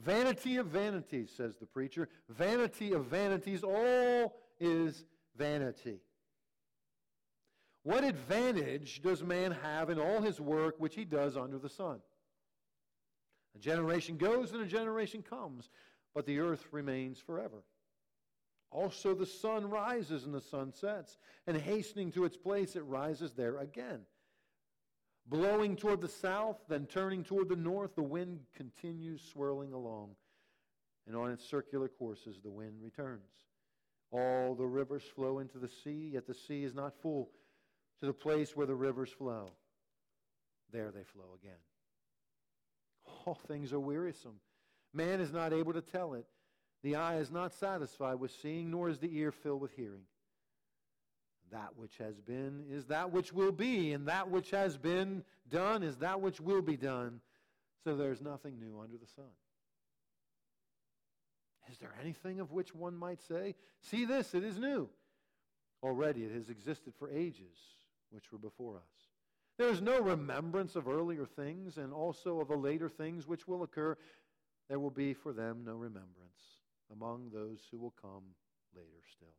Vanity 0.00 0.56
of 0.56 0.66
vanities, 0.66 1.30
says 1.34 1.54
the 1.56 1.66
preacher. 1.66 2.08
Vanity 2.28 2.92
of 2.92 3.04
vanities, 3.06 3.62
all 3.62 4.34
is 4.58 5.04
vanity. 5.38 6.00
What 7.84 8.02
advantage 8.02 9.02
does 9.02 9.22
man 9.22 9.52
have 9.52 9.88
in 9.88 10.00
all 10.00 10.20
his 10.20 10.40
work 10.40 10.74
which 10.78 10.96
he 10.96 11.04
does 11.04 11.36
under 11.36 11.58
the 11.58 11.68
sun? 11.68 12.00
A 13.54 13.58
generation 13.60 14.16
goes 14.16 14.52
and 14.52 14.62
a 14.62 14.66
generation 14.66 15.22
comes, 15.22 15.70
but 16.12 16.26
the 16.26 16.40
earth 16.40 16.66
remains 16.72 17.20
forever. 17.20 17.62
Also, 18.72 19.14
the 19.14 19.26
sun 19.26 19.70
rises 19.70 20.24
and 20.24 20.34
the 20.34 20.40
sun 20.40 20.72
sets, 20.72 21.18
and 21.46 21.56
hastening 21.56 22.10
to 22.10 22.24
its 22.24 22.36
place, 22.36 22.74
it 22.74 22.82
rises 22.82 23.32
there 23.32 23.58
again. 23.58 24.00
Blowing 25.26 25.76
toward 25.76 26.00
the 26.00 26.08
south, 26.08 26.58
then 26.68 26.86
turning 26.86 27.24
toward 27.24 27.48
the 27.48 27.56
north, 27.56 27.94
the 27.94 28.02
wind 28.02 28.40
continues 28.54 29.22
swirling 29.22 29.72
along. 29.72 30.16
and 31.06 31.16
on 31.16 31.30
its 31.30 31.44
circular 31.44 31.88
courses 31.88 32.40
the 32.42 32.50
wind 32.50 32.82
returns. 32.82 33.28
All 34.10 34.54
the 34.54 34.66
rivers 34.66 35.02
flow 35.02 35.38
into 35.38 35.58
the 35.58 35.68
sea, 35.68 36.10
yet 36.14 36.26
the 36.26 36.34
sea 36.34 36.64
is 36.64 36.74
not 36.74 36.94
full 37.02 37.30
to 38.00 38.06
the 38.06 38.12
place 38.12 38.56
where 38.56 38.66
the 38.66 38.74
rivers 38.74 39.10
flow. 39.10 39.50
There 40.72 40.90
they 40.90 41.02
flow 41.02 41.36
again. 41.40 41.58
All 43.26 43.34
things 43.34 43.72
are 43.72 43.80
wearisome. 43.80 44.40
Man 44.92 45.20
is 45.20 45.32
not 45.32 45.52
able 45.52 45.72
to 45.72 45.82
tell 45.82 46.14
it. 46.14 46.26
The 46.82 46.96
eye 46.96 47.16
is 47.16 47.30
not 47.30 47.52
satisfied 47.52 48.16
with 48.16 48.30
seeing, 48.30 48.70
nor 48.70 48.88
is 48.88 48.98
the 48.98 49.16
ear 49.16 49.32
filled 49.32 49.60
with 49.60 49.72
hearing. 49.72 50.04
That 51.50 51.76
which 51.76 51.96
has 51.98 52.20
been 52.20 52.64
is 52.70 52.86
that 52.86 53.12
which 53.12 53.32
will 53.32 53.52
be, 53.52 53.92
and 53.92 54.08
that 54.08 54.30
which 54.30 54.50
has 54.50 54.76
been 54.76 55.22
done 55.48 55.82
is 55.82 55.96
that 55.98 56.20
which 56.20 56.40
will 56.40 56.62
be 56.62 56.76
done. 56.76 57.20
So 57.84 57.96
there's 57.96 58.20
nothing 58.20 58.58
new 58.58 58.80
under 58.80 58.96
the 58.96 59.06
sun. 59.06 59.30
Is 61.70 61.78
there 61.78 61.94
anything 62.00 62.40
of 62.40 62.52
which 62.52 62.74
one 62.74 62.96
might 62.96 63.22
say, 63.22 63.54
See 63.80 64.04
this, 64.04 64.34
it 64.34 64.44
is 64.44 64.58
new? 64.58 64.88
Already 65.82 66.24
it 66.24 66.32
has 66.32 66.48
existed 66.48 66.94
for 66.98 67.10
ages, 67.10 67.56
which 68.10 68.32
were 68.32 68.38
before 68.38 68.76
us. 68.76 68.82
There 69.58 69.68
is 69.68 69.80
no 69.80 70.00
remembrance 70.00 70.76
of 70.76 70.88
earlier 70.88 71.26
things, 71.26 71.76
and 71.76 71.92
also 71.92 72.40
of 72.40 72.48
the 72.48 72.56
later 72.56 72.88
things 72.88 73.26
which 73.26 73.46
will 73.46 73.62
occur. 73.62 73.96
There 74.68 74.80
will 74.80 74.90
be 74.90 75.14
for 75.14 75.32
them 75.32 75.62
no 75.64 75.74
remembrance 75.74 76.60
among 76.90 77.30
those 77.32 77.60
who 77.70 77.78
will 77.78 77.94
come 78.00 78.22
later 78.74 79.02
still. 79.12 79.34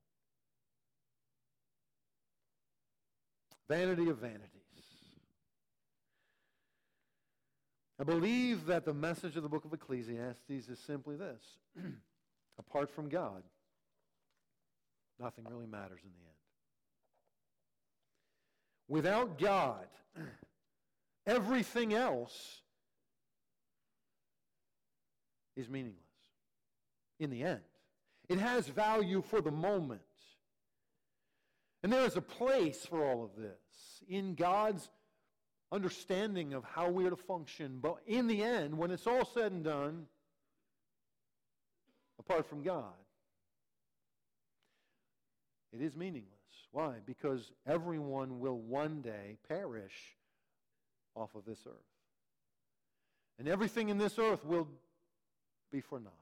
Vanity 3.68 4.10
of 4.10 4.18
vanities. 4.18 4.50
I 8.00 8.04
believe 8.04 8.66
that 8.66 8.86
the 8.86 8.94
message 8.94 9.38
of 9.38 9.44
the 9.44 9.50
book 9.50 9.66
of 9.66 9.74
Ecclesiastes 9.74 10.50
is 10.50 10.80
simply 10.86 11.16
this 11.16 11.42
apart 12.60 12.90
from 12.90 13.10
God, 13.10 13.42
nothing 15.20 15.46
really 15.50 15.66
matters 15.66 16.02
in 16.04 16.10
the 16.10 16.26
end. 16.26 16.36
Without 18.88 19.40
God, 19.40 19.88
everything 21.26 21.94
else 21.94 22.62
is 25.56 25.70
meaningless 25.70 26.02
in 27.20 27.30
the 27.30 27.44
end. 27.44 27.62
It 28.28 28.40
has 28.40 28.68
value 28.68 29.22
for 29.22 29.42
the 29.42 29.52
moment. 29.52 30.02
And 31.86 31.94
there 31.94 32.06
is 32.06 32.18
a 32.18 32.22
place 32.22 32.84
for 32.84 33.06
all 33.06 33.24
of 33.24 33.40
this 33.40 34.02
in 34.10 34.34
God's 34.34 34.90
understanding 35.72 36.56
of 36.56 36.64
how 36.64 36.90
we 36.90 37.06
are 37.06 37.12
to 37.12 37.16
function. 37.16 37.78
But 37.80 37.98
in 38.08 38.26
the 38.26 38.42
end, 38.42 38.76
when 38.76 38.90
it's 38.90 39.06
all 39.06 39.24
said 39.24 39.52
and 39.52 39.64
done, 39.64 40.08
apart 42.18 42.48
from 42.48 42.64
God, 42.64 42.96
it 45.72 45.80
is 45.80 45.96
meaningless. 45.96 46.32
Why? 46.72 46.96
Because 47.06 47.52
everyone 47.68 48.40
will 48.40 48.58
one 48.58 49.02
day 49.02 49.38
perish 49.48 50.16
off 51.16 51.36
of 51.36 51.46
this 51.46 51.60
earth. 51.68 51.76
And 53.38 53.48
everything 53.48 53.90
in 53.90 54.00
this 54.00 54.18
earth 54.18 54.44
will 54.44 54.68
be 55.72 55.82
for 55.82 56.00
naught. 56.00 56.14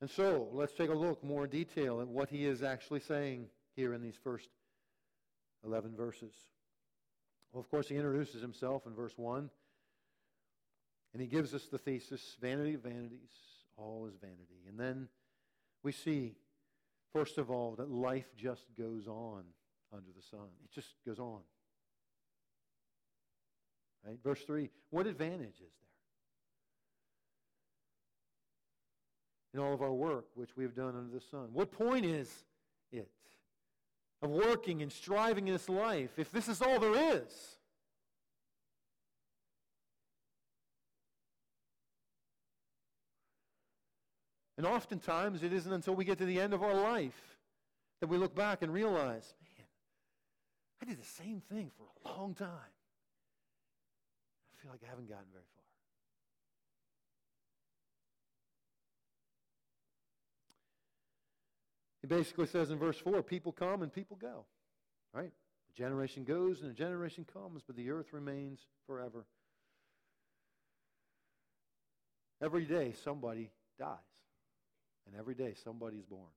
And 0.00 0.08
so, 0.08 0.48
let's 0.52 0.74
take 0.74 0.90
a 0.90 0.94
look 0.94 1.24
more 1.24 1.44
in 1.44 1.50
detail 1.50 2.00
at 2.00 2.06
what 2.06 2.30
he 2.30 2.46
is 2.46 2.62
actually 2.62 3.00
saying 3.00 3.46
here 3.74 3.94
in 3.94 4.02
these 4.02 4.16
first 4.22 4.48
11 5.64 5.96
verses. 5.96 6.32
Well, 7.52 7.60
of 7.60 7.68
course, 7.70 7.88
he 7.88 7.96
introduces 7.96 8.40
himself 8.40 8.86
in 8.86 8.94
verse 8.94 9.14
1, 9.16 9.50
and 11.12 11.22
he 11.22 11.26
gives 11.26 11.52
us 11.54 11.66
the 11.66 11.78
thesis 11.78 12.36
vanity 12.40 12.74
of 12.74 12.82
vanities, 12.82 13.30
all 13.76 14.06
is 14.06 14.14
vanity. 14.20 14.66
And 14.68 14.78
then 14.78 15.08
we 15.82 15.92
see, 15.92 16.36
first 17.12 17.38
of 17.38 17.50
all, 17.50 17.74
that 17.76 17.90
life 17.90 18.26
just 18.36 18.66
goes 18.76 19.08
on 19.08 19.44
under 19.92 20.10
the 20.14 20.22
sun. 20.22 20.48
It 20.64 20.70
just 20.72 20.94
goes 21.06 21.18
on. 21.18 21.40
Right? 24.06 24.18
Verse 24.22 24.42
3 24.44 24.70
What 24.90 25.06
advantage 25.06 25.56
is 25.56 25.72
there? 25.80 25.87
In 29.58 29.64
all 29.64 29.74
of 29.74 29.82
our 29.82 29.92
work 29.92 30.26
which 30.34 30.56
we 30.56 30.62
have 30.62 30.74
done 30.74 30.94
under 30.96 31.12
the 31.12 31.20
sun? 31.20 31.48
What 31.52 31.72
point 31.72 32.06
is 32.06 32.44
it 32.92 33.08
of 34.22 34.30
working 34.30 34.82
and 34.82 34.90
striving 34.90 35.48
in 35.48 35.52
this 35.52 35.68
life 35.68 36.10
if 36.16 36.30
this 36.30 36.48
is 36.48 36.62
all 36.62 36.78
there 36.78 37.16
is? 37.16 37.56
And 44.56 44.66
oftentimes 44.66 45.42
it 45.42 45.52
isn't 45.52 45.72
until 45.72 45.94
we 45.94 46.04
get 46.04 46.18
to 46.18 46.24
the 46.24 46.40
end 46.40 46.52
of 46.52 46.62
our 46.62 46.74
life 46.74 47.38
that 48.00 48.08
we 48.08 48.16
look 48.16 48.34
back 48.34 48.62
and 48.62 48.72
realize, 48.72 49.34
man, 49.56 49.66
I 50.82 50.84
did 50.84 51.00
the 51.00 51.04
same 51.04 51.42
thing 51.52 51.70
for 51.76 51.84
a 51.84 52.16
long 52.16 52.34
time. 52.34 52.48
I 52.48 54.62
feel 54.62 54.70
like 54.70 54.80
I 54.84 54.88
haven't 54.88 55.08
gotten 55.08 55.26
very 55.32 55.44
far. 55.54 55.57
He 62.08 62.14
basically 62.14 62.46
says 62.46 62.70
in 62.70 62.78
verse 62.78 62.96
4 62.96 63.22
people 63.22 63.52
come 63.52 63.82
and 63.82 63.92
people 63.92 64.16
go. 64.16 64.46
Right? 65.12 65.30
A 65.30 65.76
generation 65.76 66.24
goes 66.24 66.62
and 66.62 66.70
a 66.70 66.74
generation 66.74 67.26
comes, 67.30 67.62
but 67.66 67.76
the 67.76 67.90
earth 67.90 68.12
remains 68.12 68.60
forever. 68.86 69.26
Every 72.42 72.64
day 72.64 72.94
somebody 73.04 73.50
dies. 73.78 73.98
And 75.06 75.18
every 75.18 75.34
day 75.34 75.54
somebody 75.62 75.98
is 75.98 76.06
born. 76.06 76.30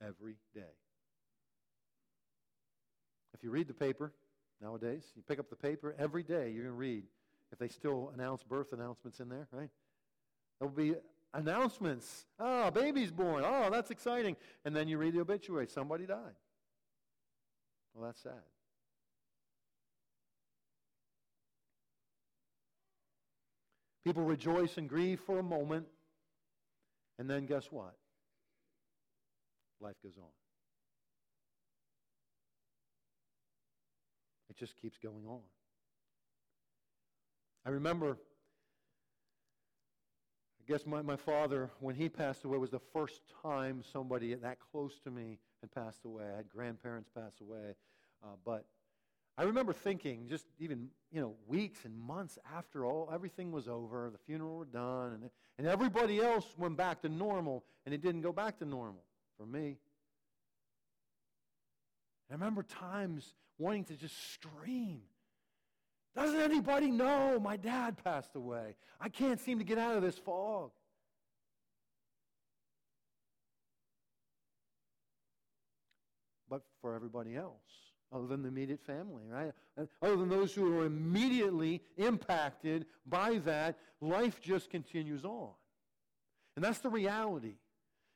Every 0.00 0.36
day. 0.54 0.60
If 3.34 3.42
you 3.42 3.50
read 3.50 3.66
the 3.66 3.74
paper 3.74 4.12
nowadays, 4.62 5.02
you 5.16 5.22
pick 5.26 5.40
up 5.40 5.50
the 5.50 5.56
paper, 5.56 5.96
every 5.98 6.22
day 6.22 6.50
you're 6.50 6.64
going 6.64 6.66
to 6.66 6.72
read 6.72 7.04
if 7.50 7.58
they 7.58 7.68
still 7.68 8.12
announce 8.14 8.44
birth 8.44 8.72
announcements 8.72 9.18
in 9.18 9.28
there, 9.28 9.48
right? 9.50 9.70
There 10.60 10.68
will 10.68 10.76
be 10.76 10.94
announcements. 11.34 12.26
Oh, 12.38 12.70
baby's 12.70 13.10
born. 13.10 13.44
Oh, 13.46 13.68
that's 13.70 13.90
exciting. 13.90 14.36
And 14.64 14.74
then 14.74 14.88
you 14.88 14.98
read 14.98 15.14
the 15.14 15.20
obituary. 15.20 15.66
Somebody 15.66 16.06
died. 16.06 16.34
Well, 17.94 18.06
that's 18.06 18.22
sad. 18.22 18.32
People 24.04 24.24
rejoice 24.24 24.78
and 24.78 24.88
grieve 24.88 25.20
for 25.20 25.38
a 25.38 25.42
moment, 25.42 25.86
and 27.18 27.28
then 27.28 27.44
guess 27.44 27.66
what? 27.70 27.94
Life 29.80 29.96
goes 30.02 30.16
on. 30.16 30.30
It 34.48 34.56
just 34.56 34.74
keeps 34.80 34.96
going 34.98 35.26
on. 35.28 35.40
I 37.66 37.70
remember 37.70 38.16
guess 40.70 40.86
my, 40.86 41.02
my 41.02 41.16
father, 41.16 41.68
when 41.80 41.96
he 41.96 42.08
passed 42.08 42.44
away, 42.44 42.56
was 42.56 42.70
the 42.70 42.78
first 42.92 43.22
time 43.42 43.82
somebody 43.92 44.32
that 44.34 44.58
close 44.70 45.00
to 45.02 45.10
me 45.10 45.36
had 45.60 45.74
passed 45.74 46.04
away. 46.04 46.22
I 46.32 46.36
had 46.36 46.48
grandparents 46.48 47.10
pass 47.12 47.32
away. 47.40 47.74
Uh, 48.22 48.36
but 48.44 48.64
I 49.36 49.42
remember 49.42 49.72
thinking, 49.72 50.28
just 50.28 50.46
even, 50.60 50.90
you 51.10 51.20
know, 51.20 51.34
weeks 51.48 51.84
and 51.84 51.98
months 51.98 52.38
after 52.56 52.84
all, 52.84 53.10
everything 53.12 53.50
was 53.50 53.66
over, 53.66 54.10
the 54.12 54.18
funeral 54.18 54.58
were 54.58 54.64
done, 54.64 55.14
and, 55.14 55.30
and 55.58 55.66
everybody 55.66 56.20
else 56.20 56.46
went 56.56 56.76
back 56.76 57.02
to 57.02 57.08
normal, 57.08 57.64
and 57.84 57.92
it 57.92 58.00
didn't 58.00 58.20
go 58.20 58.32
back 58.32 58.60
to 58.60 58.64
normal 58.64 59.02
for 59.36 59.46
me. 59.46 59.76
I 62.30 62.34
remember 62.34 62.62
times 62.62 63.34
wanting 63.58 63.86
to 63.86 63.94
just 63.94 64.14
scream 64.34 65.00
doesn't 66.16 66.40
anybody 66.40 66.90
know 66.90 67.38
my 67.38 67.56
dad 67.56 68.02
passed 68.02 68.34
away? 68.34 68.74
I 69.00 69.08
can't 69.08 69.40
seem 69.40 69.58
to 69.58 69.64
get 69.64 69.78
out 69.78 69.96
of 69.96 70.02
this 70.02 70.18
fog. 70.18 70.70
But 76.48 76.62
for 76.80 76.94
everybody 76.94 77.36
else, 77.36 77.54
other 78.12 78.26
than 78.26 78.42
the 78.42 78.48
immediate 78.48 78.80
family, 78.80 79.22
right? 79.28 79.52
Other 80.02 80.16
than 80.16 80.28
those 80.28 80.52
who 80.52 80.80
are 80.80 80.84
immediately 80.84 81.80
impacted 81.96 82.86
by 83.06 83.38
that, 83.44 83.78
life 84.00 84.40
just 84.40 84.68
continues 84.68 85.24
on. 85.24 85.50
And 86.56 86.64
that's 86.64 86.80
the 86.80 86.88
reality, 86.88 87.54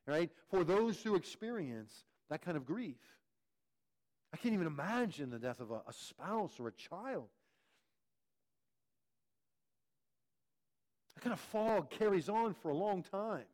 right? 0.07 0.31
For 0.51 0.65
those 0.65 1.01
who 1.01 1.15
experience 1.15 2.05
that 2.31 2.43
kind 2.43 2.57
of 2.57 2.67
grief. 2.67 2.97
I 4.33 4.37
can't 4.37 4.55
even 4.55 4.67
imagine 4.67 5.31
the 5.31 5.39
death 5.39 5.61
of 5.61 5.71
a, 5.71 5.83
a 5.87 5.93
spouse 5.93 6.59
or 6.59 6.67
a 6.67 6.73
child. 6.73 7.29
That 11.14 11.22
kind 11.22 11.33
of 11.33 11.40
fog 11.40 11.90
carries 11.90 12.29
on 12.29 12.55
for 12.55 12.70
a 12.70 12.74
long 12.74 13.03
time. 13.03 13.44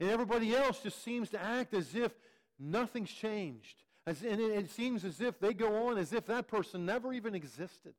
And 0.00 0.10
everybody 0.10 0.54
else 0.54 0.80
just 0.80 1.02
seems 1.02 1.30
to 1.30 1.40
act 1.40 1.74
as 1.74 1.94
if 1.94 2.12
nothing's 2.58 3.10
changed. 3.10 3.76
As, 4.06 4.22
and 4.22 4.40
it, 4.40 4.50
it 4.50 4.70
seems 4.70 5.04
as 5.04 5.20
if 5.20 5.38
they 5.38 5.54
go 5.54 5.86
on 5.86 5.98
as 5.98 6.12
if 6.12 6.26
that 6.26 6.48
person 6.48 6.84
never 6.84 7.12
even 7.12 7.34
existed. 7.34 7.94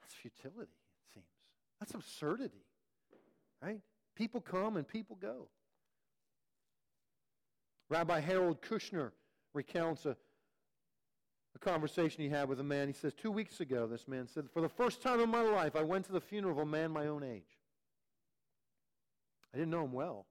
That's 0.00 0.14
futility, 0.14 0.60
it 0.60 1.14
seems. 1.14 1.26
That's 1.80 1.94
absurdity, 1.94 2.64
right? 3.60 3.80
People 4.14 4.40
come 4.40 4.76
and 4.76 4.86
people 4.86 5.16
go. 5.20 5.48
Rabbi 7.88 8.20
Harold 8.20 8.62
Kushner 8.62 9.10
recounts 9.54 10.06
a 10.06 10.16
a 11.56 11.58
conversation 11.58 12.22
he 12.22 12.28
had 12.28 12.48
with 12.48 12.60
a 12.60 12.64
man. 12.64 12.86
He 12.86 12.92
says, 12.92 13.14
Two 13.14 13.30
weeks 13.30 13.60
ago, 13.60 13.86
this 13.86 14.06
man 14.06 14.28
said, 14.28 14.44
For 14.52 14.60
the 14.60 14.68
first 14.68 15.02
time 15.02 15.20
in 15.20 15.30
my 15.30 15.40
life, 15.40 15.74
I 15.74 15.82
went 15.82 16.04
to 16.06 16.12
the 16.12 16.20
funeral 16.20 16.52
of 16.52 16.58
a 16.58 16.70
man 16.70 16.90
my 16.90 17.06
own 17.06 17.22
age. 17.22 17.58
I 19.54 19.56
didn't 19.56 19.70
know 19.70 19.84
him 19.84 19.92
well, 19.92 20.26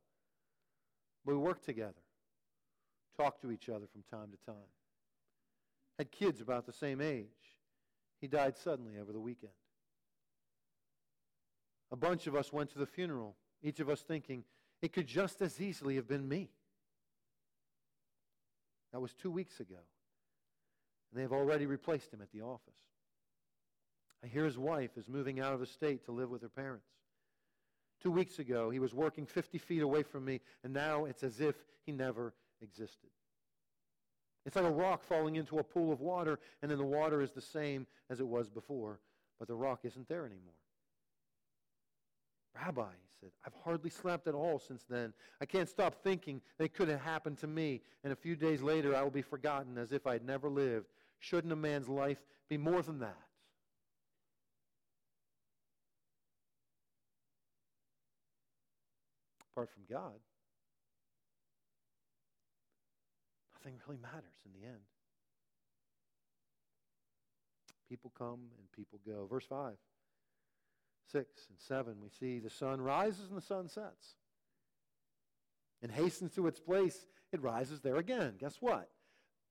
but 1.25 1.33
we 1.33 1.39
worked 1.39 1.65
together, 1.65 1.93
talked 3.17 3.41
to 3.41 3.51
each 3.51 3.69
other 3.69 3.87
from 3.91 4.03
time 4.11 4.29
to 4.31 4.51
time, 4.51 4.69
had 5.97 6.11
kids 6.11 6.41
about 6.41 6.67
the 6.67 6.73
same 6.73 7.01
age. 7.01 7.25
He 8.21 8.27
died 8.27 8.55
suddenly 8.55 8.99
over 8.99 9.11
the 9.11 9.19
weekend. 9.19 9.53
A 11.91 11.95
bunch 11.95 12.27
of 12.27 12.35
us 12.35 12.53
went 12.53 12.69
to 12.71 12.79
the 12.79 12.85
funeral, 12.85 13.35
each 13.63 13.79
of 13.79 13.89
us 13.89 14.01
thinking, 14.01 14.43
it 14.81 14.93
could 14.93 15.07
just 15.07 15.41
as 15.41 15.59
easily 15.59 15.95
have 15.95 16.07
been 16.07 16.27
me. 16.27 16.49
That 18.93 18.99
was 18.99 19.13
two 19.13 19.31
weeks 19.31 19.59
ago. 19.59 19.79
And 21.15 21.21
they 21.21 21.23
have 21.23 21.31
already 21.31 21.65
replaced 21.65 22.13
him 22.13 22.21
at 22.21 22.29
the 22.33 22.41
office. 22.41 22.75
I 24.21 24.27
hear 24.27 24.43
his 24.43 24.57
wife 24.57 24.97
is 24.97 25.07
moving 25.07 25.39
out 25.39 25.53
of 25.53 25.61
the 25.61 25.65
state 25.65 26.03
to 26.05 26.11
live 26.11 26.29
with 26.29 26.41
her 26.41 26.49
parents. 26.49 26.89
Two 28.03 28.11
weeks 28.11 28.37
ago, 28.39 28.69
he 28.69 28.79
was 28.79 28.93
working 28.93 29.25
50 29.25 29.57
feet 29.59 29.81
away 29.81 30.03
from 30.03 30.25
me, 30.25 30.41
and 30.65 30.73
now 30.73 31.05
it's 31.05 31.23
as 31.23 31.39
if 31.39 31.55
he 31.85 31.93
never 31.93 32.33
existed. 32.61 33.11
It's 34.45 34.57
like 34.57 34.65
a 34.65 34.69
rock 34.69 35.05
falling 35.05 35.37
into 35.37 35.57
a 35.57 35.63
pool 35.63 35.93
of 35.93 36.01
water, 36.01 36.37
and 36.61 36.69
then 36.69 36.79
the 36.79 36.83
water 36.83 37.21
is 37.21 37.31
the 37.31 37.39
same 37.39 37.87
as 38.09 38.19
it 38.19 38.27
was 38.27 38.49
before, 38.49 38.99
but 39.39 39.47
the 39.47 39.55
rock 39.55 39.85
isn't 39.85 40.09
there 40.09 40.25
anymore. 40.25 40.53
Rabbi, 42.53 42.91
he 42.91 43.09
said, 43.21 43.31
I've 43.45 43.55
hardly 43.63 43.89
slept 43.89 44.27
at 44.27 44.33
all 44.33 44.59
since 44.59 44.83
then. 44.89 45.13
I 45.39 45.45
can't 45.45 45.69
stop 45.69 45.95
thinking 46.03 46.41
that 46.57 46.65
it 46.65 46.73
could 46.73 46.89
have 46.89 47.01
happened 47.01 47.37
to 47.37 47.47
me, 47.47 47.83
and 48.03 48.11
a 48.11 48.17
few 48.17 48.35
days 48.35 48.61
later 48.61 48.93
I 48.93 49.01
will 49.01 49.11
be 49.11 49.21
forgotten 49.21 49.77
as 49.77 49.93
if 49.93 50.05
I'd 50.05 50.25
never 50.25 50.49
lived. 50.49 50.87
Shouldn't 51.19 51.51
a 51.51 51.55
man's 51.55 51.87
life 51.89 52.19
be 52.49 52.57
more 52.57 52.81
than 52.81 52.99
that? 52.99 53.17
Apart 59.51 59.69
from 59.71 59.83
God, 59.89 60.19
nothing 63.53 63.79
really 63.87 63.99
matters 64.01 64.35
in 64.45 64.51
the 64.59 64.67
end. 64.67 64.81
People 67.87 68.11
come 68.17 68.49
and 68.57 68.71
people 68.75 68.99
go. 69.07 69.25
Verse 69.27 69.45
5, 69.45 69.75
6, 71.11 71.29
and 71.49 71.59
7, 71.59 71.95
we 72.03 72.09
see 72.09 72.39
the 72.39 72.49
sun 72.49 72.81
rises 72.81 73.29
and 73.29 73.37
the 73.37 73.45
sun 73.45 73.69
sets. 73.69 74.15
And 75.81 75.91
hastens 75.91 76.33
to 76.33 76.47
its 76.47 76.59
place, 76.59 77.05
it 77.31 77.41
rises 77.41 77.79
there 77.79 77.97
again. 77.97 78.33
Guess 78.39 78.57
what? 78.59 78.89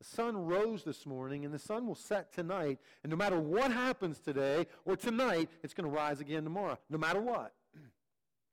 The 0.04 0.16
sun 0.16 0.36
rose 0.36 0.84
this 0.84 1.06
morning 1.06 1.46
and 1.46 1.54
the 1.54 1.58
sun 1.58 1.86
will 1.86 1.94
set 1.94 2.32
tonight. 2.32 2.78
And 3.02 3.10
no 3.10 3.16
matter 3.16 3.40
what 3.40 3.72
happens 3.72 4.18
today 4.18 4.66
or 4.84 4.96
tonight, 4.96 5.48
it's 5.62 5.72
going 5.72 5.88
to 5.88 5.94
rise 5.94 6.20
again 6.20 6.44
tomorrow. 6.44 6.78
No 6.90 6.98
matter 6.98 7.20
what. 7.20 7.54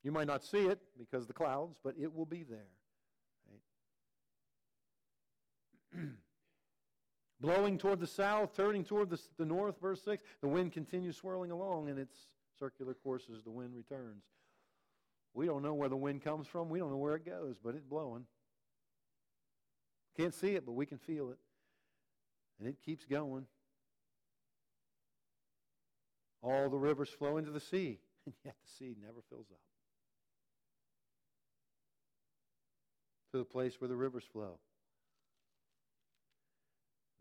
You 0.03 0.11
might 0.11 0.25
not 0.25 0.43
see 0.43 0.65
it 0.65 0.79
because 0.97 1.25
of 1.25 1.27
the 1.27 1.33
clouds, 1.35 1.77
but 1.83 1.93
it 2.01 2.11
will 2.11 2.25
be 2.25 2.43
there. 2.43 2.65
Blowing 7.39 7.77
toward 7.77 7.99
the 7.99 8.07
south, 8.07 8.55
turning 8.55 8.83
toward 8.83 9.11
the, 9.11 9.21
the 9.37 9.45
north, 9.45 9.79
verse 9.79 10.01
6, 10.03 10.23
the 10.41 10.47
wind 10.47 10.73
continues 10.73 11.17
swirling 11.17 11.51
along 11.51 11.87
in 11.87 11.99
its 11.99 12.15
circular 12.57 12.95
course 12.95 13.25
as 13.31 13.43
the 13.43 13.51
wind 13.51 13.75
returns. 13.75 14.23
We 15.35 15.45
don't 15.45 15.61
know 15.61 15.75
where 15.75 15.89
the 15.89 15.95
wind 15.97 16.23
comes 16.23 16.47
from. 16.47 16.67
We 16.67 16.79
don't 16.79 16.89
know 16.89 16.97
where 16.97 17.13
it 17.13 17.25
goes, 17.25 17.57
but 17.63 17.75
it's 17.75 17.85
blowing. 17.85 18.25
Can't 20.17 20.33
see 20.33 20.55
it, 20.55 20.65
but 20.65 20.73
we 20.73 20.85
can 20.85 20.97
feel 20.97 21.29
it. 21.29 21.37
And 22.59 22.67
it 22.67 22.77
keeps 22.85 23.05
going. 23.05 23.45
All 26.43 26.69
the 26.69 26.77
rivers 26.77 27.09
flow 27.09 27.37
into 27.37 27.51
the 27.51 27.59
sea, 27.59 27.99
and 28.25 28.35
yet 28.43 28.55
the 28.63 28.69
sea 28.77 28.95
never 29.01 29.21
fills 29.29 29.47
up. 29.51 29.59
To 33.31 33.37
the 33.37 33.45
place 33.45 33.79
where 33.79 33.87
the 33.87 33.95
rivers 33.95 34.25
flow 34.31 34.59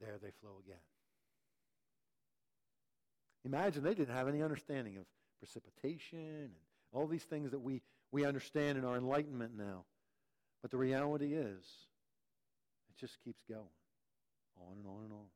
there 0.00 0.18
they 0.20 0.30
flow 0.40 0.56
again. 0.64 0.80
Imagine 3.44 3.82
they 3.82 3.94
didn't 3.94 4.14
have 4.14 4.28
any 4.28 4.42
understanding 4.42 4.96
of 4.96 5.04
precipitation 5.38 6.18
and 6.18 6.50
all 6.92 7.06
these 7.06 7.22
things 7.22 7.50
that 7.52 7.60
we, 7.60 7.82
we 8.12 8.24
understand 8.24 8.76
in 8.76 8.84
our 8.84 8.96
enlightenment 8.96 9.56
now. 9.56 9.84
But 10.62 10.70
the 10.70 10.76
reality 10.76 11.34
is, 11.34 11.64
just 13.00 13.16
keeps 13.24 13.42
going 13.48 13.62
on 14.60 14.76
and 14.76 14.86
on 14.86 15.04
and 15.04 15.12
on. 15.12 15.26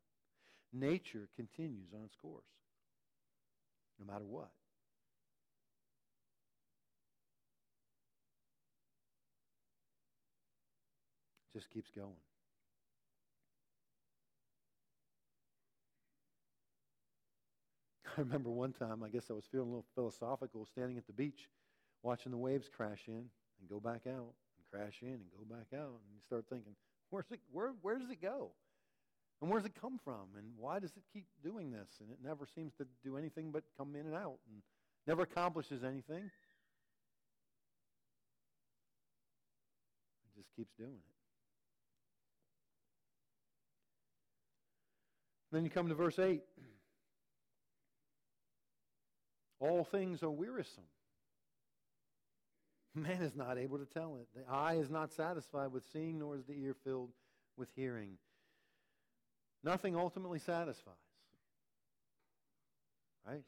Nature 0.73 1.29
continues 1.37 1.93
on 1.95 2.05
its 2.05 2.17
course, 2.17 2.45
no 3.99 4.13
matter 4.13 4.25
what. 4.25 4.51
Just 11.55 11.71
keeps 11.71 11.91
going. 11.93 12.11
I 18.17 18.21
remember 18.21 18.51
one 18.51 18.73
time, 18.73 19.03
I 19.03 19.09
guess 19.09 19.31
I 19.31 19.35
was 19.35 19.45
feeling 19.51 19.69
a 19.69 19.71
little 19.71 19.87
philosophical, 19.95 20.67
standing 20.67 20.99
at 20.99 21.07
the 21.07 21.13
beach, 21.13 21.49
watching 22.03 22.33
the 22.33 22.39
waves 22.39 22.69
crash 22.69 23.05
in 23.07 23.15
and 23.61 23.69
go 23.69 23.81
back 23.81 24.03
out, 24.07 24.35
and 24.57 24.65
crash 24.71 24.99
in 25.03 25.09
and 25.09 25.31
go 25.37 25.45
back 25.49 25.67
out, 25.73 26.01
and 26.03 26.15
you 26.15 26.21
start 26.27 26.45
thinking, 26.51 26.75
where's 27.11 27.27
it, 27.31 27.41
where, 27.53 27.73
where 27.83 27.99
does 27.99 28.11
it 28.11 28.21
go? 28.21 28.51
And 29.41 29.51
where 29.51 29.61
does 29.61 29.67
it 29.67 29.81
come 29.81 29.99
from? 30.03 30.29
And 30.39 30.47
why 30.57 30.79
does 30.79 30.93
it 30.97 31.03
keep 31.13 31.27
doing 31.43 31.71
this? 31.71 31.89
And 32.01 32.11
it 32.11 32.19
never 32.25 32.47
seems 32.55 32.73
to 32.79 32.87
do 33.03 33.17
anything 33.17 33.51
but 33.51 33.65
come 33.77 33.95
in 33.95 34.07
and 34.07 34.15
out, 34.15 34.39
and 34.51 34.63
never 35.07 35.23
accomplishes 35.23 35.85
anything. 35.85 36.31
It 40.25 40.37
just 40.37 40.49
keeps 40.57 40.73
doing 40.79 40.95
it. 40.95 41.05
Then 45.53 45.65
you 45.65 45.71
come 45.71 45.89
to 45.89 45.95
verse 45.95 46.19
8. 46.19 46.43
All 49.61 49.85
things 49.85 50.23
are 50.23 50.31
wearisome. 50.31 50.85
Man 52.97 53.23
is 53.23 53.35
not 53.35 53.59
able 53.59 53.79
to 53.79 53.87
tell 53.87 54.17
it. 54.17 54.29
The 54.35 54.51
eye 54.51 54.75
is 54.75 54.89
not 54.89 55.13
satisfied 55.13 55.73
with 55.73 55.85
seeing, 55.93 56.19
nor 56.19 56.37
is 56.37 56.45
the 56.45 56.53
ear 56.53 56.77
filled 56.85 57.11
with 57.57 57.69
hearing. 57.75 58.19
Nothing 59.65 59.97
ultimately 59.97 60.39
satisfies. 60.39 60.95
Right? 63.27 63.43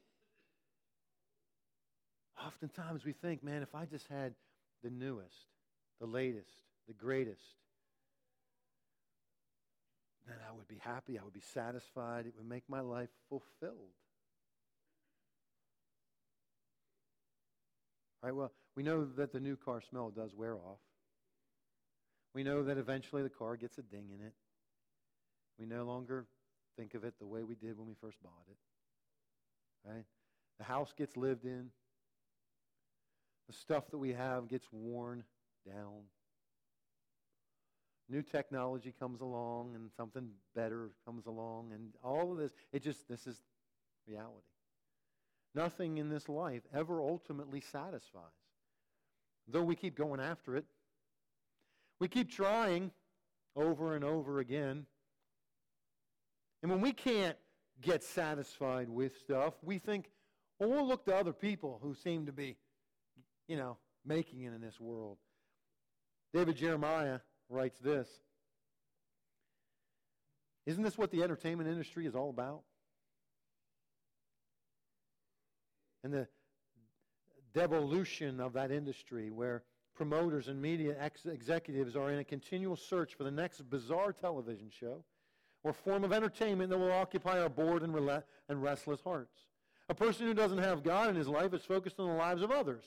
Oftentimes 2.44 3.04
we 3.04 3.12
think, 3.12 3.44
man, 3.44 3.62
if 3.62 3.74
I 3.74 3.84
just 3.84 4.06
had 4.08 4.34
the 4.82 4.90
newest, 4.90 5.46
the 6.00 6.06
latest, 6.06 6.50
the 6.88 6.94
greatest, 6.94 7.42
then 10.26 10.36
I 10.48 10.56
would 10.56 10.66
be 10.66 10.80
happy. 10.80 11.18
I 11.18 11.22
would 11.22 11.32
be 11.32 11.42
satisfied. 11.54 12.26
It 12.26 12.34
would 12.36 12.48
make 12.48 12.64
my 12.68 12.80
life 12.80 13.10
fulfilled. 13.28 13.94
Right? 18.22 18.34
Well, 18.34 18.52
we 18.76 18.82
know 18.82 19.06
that 19.16 19.32
the 19.32 19.40
new 19.40 19.56
car 19.56 19.80
smell 19.80 20.10
does 20.10 20.34
wear 20.34 20.54
off. 20.54 20.78
We 22.34 22.44
know 22.44 22.62
that 22.64 22.76
eventually 22.76 23.22
the 23.22 23.30
car 23.30 23.56
gets 23.56 23.78
a 23.78 23.82
ding 23.82 24.10
in 24.14 24.24
it. 24.24 24.34
We 25.58 25.64
no 25.64 25.84
longer 25.84 26.26
think 26.76 26.92
of 26.94 27.02
it 27.02 27.14
the 27.18 27.26
way 27.26 27.42
we 27.42 27.54
did 27.54 27.78
when 27.78 27.88
we 27.88 27.94
first 27.98 28.22
bought 28.22 28.44
it. 28.50 29.88
Right? 29.88 30.04
The 30.58 30.64
house 30.64 30.92
gets 30.96 31.16
lived 31.16 31.46
in. 31.46 31.70
The 33.46 33.54
stuff 33.54 33.90
that 33.90 33.98
we 33.98 34.12
have 34.12 34.48
gets 34.48 34.66
worn 34.70 35.24
down. 35.66 36.02
New 38.10 38.22
technology 38.22 38.92
comes 38.98 39.22
along 39.22 39.74
and 39.74 39.90
something 39.96 40.28
better 40.54 40.90
comes 41.06 41.26
along 41.26 41.72
and 41.72 41.94
all 42.04 42.32
of 42.32 42.38
this, 42.38 42.52
it 42.72 42.82
just, 42.82 43.08
this 43.08 43.26
is 43.26 43.40
reality. 44.06 44.34
Nothing 45.54 45.96
in 45.96 46.10
this 46.10 46.28
life 46.28 46.62
ever 46.74 47.00
ultimately 47.00 47.60
satisfies. 47.60 48.45
Though 49.48 49.62
we 49.62 49.76
keep 49.76 49.96
going 49.96 50.20
after 50.20 50.56
it, 50.56 50.64
we 52.00 52.08
keep 52.08 52.30
trying 52.30 52.90
over 53.54 53.94
and 53.94 54.04
over 54.04 54.40
again. 54.40 54.86
And 56.62 56.70
when 56.70 56.80
we 56.80 56.92
can't 56.92 57.36
get 57.80 58.02
satisfied 58.02 58.88
with 58.88 59.16
stuff, 59.18 59.54
we 59.62 59.78
think, 59.78 60.10
well, 60.58 60.70
we'll 60.70 60.86
look 60.86 61.04
to 61.06 61.14
other 61.14 61.32
people 61.32 61.78
who 61.82 61.94
seem 61.94 62.26
to 62.26 62.32
be, 62.32 62.56
you 63.46 63.56
know, 63.56 63.78
making 64.04 64.42
it 64.42 64.52
in 64.52 64.60
this 64.60 64.80
world. 64.80 65.18
David 66.34 66.56
Jeremiah 66.56 67.20
writes 67.48 67.78
this 67.78 68.08
Isn't 70.66 70.82
this 70.82 70.98
what 70.98 71.10
the 71.10 71.22
entertainment 71.22 71.68
industry 71.68 72.06
is 72.06 72.14
all 72.14 72.30
about? 72.30 72.62
and 76.06 76.14
the 76.14 76.28
devolution 77.56 78.38
of 78.38 78.52
that 78.52 78.70
industry 78.70 79.30
where 79.30 79.62
promoters 79.94 80.48
and 80.48 80.60
media 80.60 80.94
ex- 81.00 81.24
executives 81.24 81.96
are 81.96 82.10
in 82.10 82.18
a 82.18 82.24
continual 82.24 82.76
search 82.76 83.14
for 83.14 83.24
the 83.24 83.30
next 83.30 83.62
bizarre 83.70 84.12
television 84.12 84.68
show 84.70 85.02
or 85.64 85.72
form 85.72 86.04
of 86.04 86.12
entertainment 86.12 86.68
that 86.68 86.78
will 86.78 86.92
occupy 86.92 87.40
our 87.40 87.48
bored 87.48 87.82
and, 87.82 87.96
and 88.50 88.62
restless 88.62 89.00
hearts. 89.00 89.38
A 89.88 89.94
person 89.94 90.26
who 90.26 90.34
doesn't 90.34 90.58
have 90.58 90.84
God 90.84 91.08
in 91.08 91.16
his 91.16 91.28
life 91.28 91.54
is 91.54 91.64
focused 91.64 91.98
on 91.98 92.08
the 92.08 92.14
lives 92.14 92.42
of 92.42 92.50
others 92.50 92.84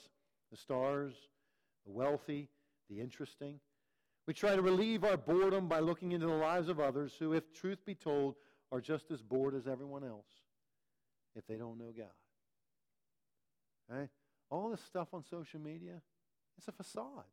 the 0.52 0.58
stars, 0.58 1.14
the 1.86 1.92
wealthy, 1.92 2.50
the 2.90 3.00
interesting. 3.00 3.60
We 4.28 4.34
try 4.34 4.56
to 4.56 4.62
relieve 4.62 5.04
our 5.04 5.18
boredom 5.18 5.68
by 5.68 5.80
looking 5.80 6.12
into 6.12 6.26
the 6.26 6.34
lives 6.34 6.70
of 6.70 6.80
others 6.80 7.14
who, 7.18 7.34
if 7.34 7.54
truth 7.54 7.86
be 7.86 7.94
told, 7.94 8.36
are 8.72 8.82
just 8.82 9.12
as 9.12 9.22
bored 9.22 9.56
as 9.56 9.68
everyone 9.68 10.04
else 10.04 10.26
if 11.36 11.46
they 11.48 11.56
don't 11.56 11.78
know 11.78 11.92
God. 11.96 12.08
Right? 13.88 14.10
All 14.50 14.70
this 14.70 14.82
stuff 14.82 15.10
on 15.14 15.24
social 15.24 15.60
media, 15.60 16.02
it's 16.58 16.68
a 16.68 16.72
facade. 16.72 17.26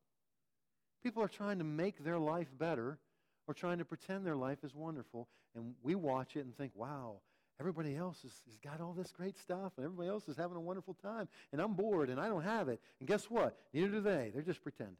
People 1.02 1.22
are 1.22 1.28
trying 1.28 1.58
to 1.58 1.64
make 1.64 2.04
their 2.04 2.18
life 2.18 2.48
better 2.58 2.98
or 3.46 3.54
trying 3.54 3.78
to 3.78 3.84
pretend 3.84 4.26
their 4.26 4.36
life 4.36 4.58
is 4.64 4.74
wonderful, 4.74 5.28
and 5.54 5.74
we 5.82 5.94
watch 5.94 6.36
it 6.36 6.44
and 6.44 6.56
think, 6.56 6.72
wow, 6.74 7.20
everybody 7.60 7.96
else 7.96 8.22
has, 8.22 8.32
has 8.46 8.58
got 8.58 8.80
all 8.80 8.92
this 8.92 9.12
great 9.12 9.38
stuff, 9.38 9.72
and 9.76 9.84
everybody 9.84 10.08
else 10.08 10.28
is 10.28 10.36
having 10.36 10.56
a 10.56 10.60
wonderful 10.60 10.94
time, 10.94 11.28
and 11.52 11.60
I'm 11.60 11.74
bored, 11.74 12.10
and 12.10 12.20
I 12.20 12.28
don't 12.28 12.42
have 12.42 12.68
it. 12.68 12.80
And 13.00 13.08
guess 13.08 13.30
what? 13.30 13.56
Neither 13.72 13.88
do 13.88 14.00
they. 14.00 14.30
They're 14.32 14.42
just 14.42 14.62
pretending. 14.62 14.96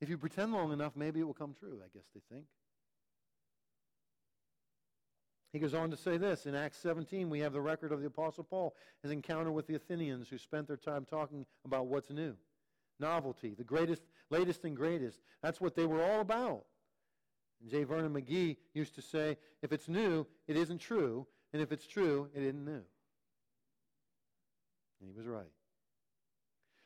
If 0.00 0.08
you 0.08 0.18
pretend 0.18 0.52
long 0.52 0.72
enough, 0.72 0.92
maybe 0.96 1.20
it 1.20 1.24
will 1.24 1.34
come 1.34 1.54
true, 1.58 1.80
I 1.84 1.88
guess 1.96 2.06
they 2.14 2.20
think. 2.34 2.46
He 5.52 5.58
goes 5.58 5.74
on 5.74 5.90
to 5.90 5.96
say 5.96 6.16
this 6.16 6.46
in 6.46 6.54
Acts 6.54 6.78
17, 6.78 7.28
we 7.28 7.40
have 7.40 7.52
the 7.52 7.60
record 7.60 7.92
of 7.92 8.00
the 8.00 8.06
Apostle 8.06 8.44
Paul, 8.44 8.74
his 9.02 9.10
encounter 9.10 9.52
with 9.52 9.66
the 9.66 9.74
Athenians 9.74 10.28
who 10.28 10.38
spent 10.38 10.66
their 10.66 10.78
time 10.78 11.04
talking 11.04 11.44
about 11.66 11.86
what's 11.86 12.10
new. 12.10 12.34
Novelty, 12.98 13.54
the 13.54 13.64
greatest, 13.64 14.02
latest 14.30 14.64
and 14.64 14.74
greatest. 14.76 15.20
That's 15.42 15.60
what 15.60 15.74
they 15.74 15.84
were 15.84 16.02
all 16.02 16.20
about. 16.20 16.64
And 17.60 17.70
J. 17.70 17.84
Vernon 17.84 18.14
McGee 18.14 18.56
used 18.72 18.94
to 18.94 19.02
say, 19.02 19.36
if 19.60 19.72
it's 19.72 19.88
new, 19.88 20.26
it 20.48 20.56
isn't 20.56 20.78
true, 20.78 21.26
and 21.52 21.60
if 21.60 21.70
it's 21.70 21.86
true, 21.86 22.28
it 22.34 22.42
isn't 22.42 22.64
new. 22.64 22.82
And 25.00 25.10
he 25.10 25.12
was 25.14 25.26
right. 25.26 25.50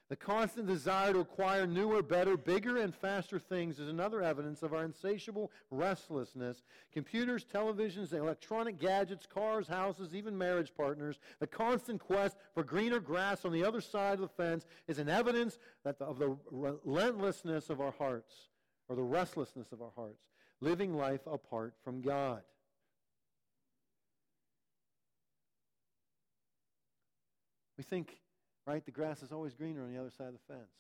The 0.09 0.17
constant 0.17 0.69
desire 0.69 1.13
to 1.15 1.19
acquire 1.19 1.67
newer, 1.67 2.01
better, 2.01 2.37
bigger, 2.37 2.79
and 2.79 2.95
faster 2.95 3.41
things 3.41 3.81
is 3.81 3.89
another 3.89 4.23
evidence 4.23 4.63
of 4.63 4.73
our 4.73 4.85
insatiable 4.85 5.51
restlessness. 5.71 6.63
Computers, 6.93 7.45
televisions, 7.45 8.13
electronic 8.13 8.79
gadgets, 8.79 9.27
cars, 9.27 9.67
houses, 9.67 10.15
even 10.15 10.39
marriage 10.39 10.73
partners, 10.77 11.19
the 11.41 11.47
constant 11.47 12.01
quest 12.01 12.37
for 12.55 12.63
greener 12.63 13.01
grass 13.01 13.45
on 13.45 13.51
the 13.51 13.65
other 13.65 13.81
side 13.81 14.15
of 14.15 14.21
the 14.21 14.29
fence 14.29 14.65
is 14.87 15.01
an 15.01 15.09
evidence 15.09 15.59
that 15.83 15.99
the, 15.99 16.05
of 16.05 16.21
the 16.21 16.37
relentlessness 16.53 17.69
of 17.69 17.81
our 17.81 17.93
hearts, 17.99 18.33
or 18.89 18.95
the 18.95 19.03
restlessness 19.03 19.73
of 19.73 19.83
our 19.83 19.93
hearts, 19.97 20.23
living 20.61 20.95
life 20.95 21.27
apart 21.27 21.75
from 21.83 22.01
God. 22.01 22.43
We 27.77 27.83
think 27.83 28.17
Right? 28.67 28.85
The 28.85 28.91
grass 28.91 29.23
is 29.23 29.31
always 29.31 29.55
greener 29.55 29.83
on 29.83 29.93
the 29.93 30.01
other 30.01 30.11
side 30.11 30.29
of 30.29 30.35
the 30.35 30.55
fence. 30.55 30.73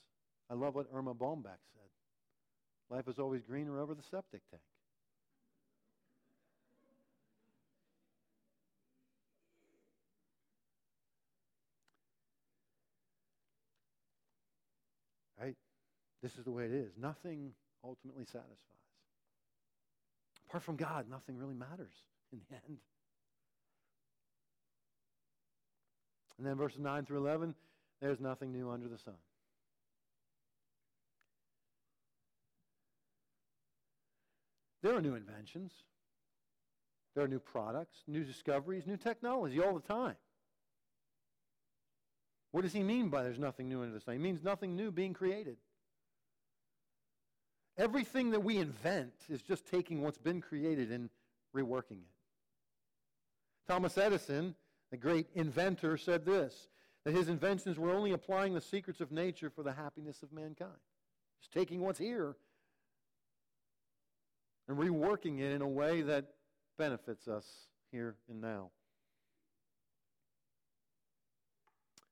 I 0.51 0.55
love 0.55 0.75
what 0.75 0.87
Erma 0.92 1.14
Bombeck 1.14 1.61
said. 1.72 1.88
Life 2.90 3.09
is 3.09 3.18
always 3.18 3.42
greener 3.42 3.81
over 3.81 3.94
the 3.94 4.03
septic 4.03 4.42
tank. 4.51 4.62
Right? 15.40 15.57
This 16.22 16.37
is 16.37 16.44
the 16.44 16.51
way 16.51 16.64
it 16.64 16.72
is. 16.72 16.92
Nothing 17.01 17.53
ultimately 17.85 18.25
satisfies. 18.25 18.57
Apart 20.49 20.62
from 20.62 20.77
God, 20.77 21.07
nothing 21.11 21.37
really 21.37 21.55
matters 21.55 21.94
in 22.33 22.40
the 22.49 22.55
end. 22.55 22.79
And 26.38 26.46
then 26.46 26.57
verses 26.57 26.81
9 26.81 27.05
through 27.05 27.18
11 27.18 27.55
there's 28.00 28.20
nothing 28.20 28.52
new 28.52 28.70
under 28.70 28.88
the 28.88 28.98
sun. 28.98 29.14
There 34.82 34.94
are 34.94 35.02
new 35.02 35.14
inventions. 35.14 35.72
There 37.14 37.24
are 37.24 37.28
new 37.28 37.40
products, 37.40 37.96
new 38.06 38.24
discoveries, 38.24 38.87
new 38.87 38.98
technology 38.98 39.61
all 39.61 39.74
the 39.74 39.80
time. 39.80 40.16
What 42.52 42.62
does 42.62 42.72
he 42.72 42.82
mean 42.82 43.09
by 43.09 43.22
there's 43.22 43.38
nothing 43.38 43.68
new 43.68 43.82
under 43.82 43.94
the 43.94 44.00
sun? 44.00 44.14
He 44.14 44.20
means 44.20 44.42
nothing 44.44 44.76
new 44.76 44.90
being 44.90 45.12
created. 45.12 45.56
Everything 47.78 48.30
that 48.30 48.40
we 48.40 48.59
invent 48.59 49.12
is 49.28 49.42
just 49.42 49.66
taking 49.66 50.02
what's 50.02 50.18
been 50.18 50.40
created 50.40 50.90
and 50.90 51.11
reworking 51.54 52.02
it. 52.02 52.14
Thomas 53.66 53.98
Edison, 53.98 54.54
the 54.90 54.96
great 54.96 55.26
inventor, 55.35 55.96
said 55.96 56.24
this 56.24 56.68
that 57.07 57.14
his 57.14 57.29
inventions 57.29 57.79
were 57.79 57.92
only 57.92 58.11
applying 58.11 58.53
the 58.53 58.61
secrets 58.61 59.01
of 59.01 59.12
nature 59.12 59.49
for 59.49 59.62
the 59.62 59.73
happiness 59.73 60.25
of 60.25 60.33
mankind. 60.33 60.73
Just 61.40 61.53
taking 61.53 61.81
what's 61.81 62.01
here 62.01 62.35
and 64.66 64.77
reworking 64.77 65.38
it 65.38 65.53
in 65.53 65.62
a 65.62 65.69
way 65.69 66.03
that 66.03 66.25
benefits 66.77 67.29
us 67.29 67.47
here 67.92 68.16
and 68.29 68.40
now. 68.40 68.71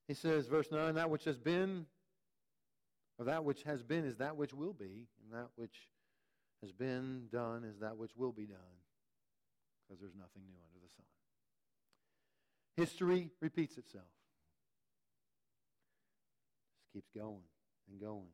He 0.07 0.15
says, 0.15 0.47
verse 0.47 0.69
9, 0.71 0.95
that 0.95 1.11
which 1.11 1.25
has 1.25 1.39
been, 1.39 1.87
or 3.19 3.25
that 3.25 3.43
which 3.43 3.65
has 3.65 3.83
been 3.83 4.05
is 4.05 4.19
that 4.19 4.37
which 4.37 4.55
will 4.55 4.75
be, 4.75 5.09
and 5.25 5.33
that 5.33 5.49
which 5.57 5.89
has 6.63 6.71
been 6.71 7.25
done 7.33 7.65
is 7.65 7.81
that 7.81 7.97
which 7.97 8.13
will 8.15 8.33
be 8.33 8.47
done, 8.47 8.79
because 9.89 10.01
there's 10.01 10.15
nothing 10.15 10.43
new 10.47 10.55
under 10.69 10.79
the 10.81 10.93
sun. 10.95 11.07
History 12.77 13.33
repeats 13.41 13.77
itself 13.77 14.05
keeps 16.95 17.11
going 17.15 17.43
and 17.91 18.01
going. 18.01 18.29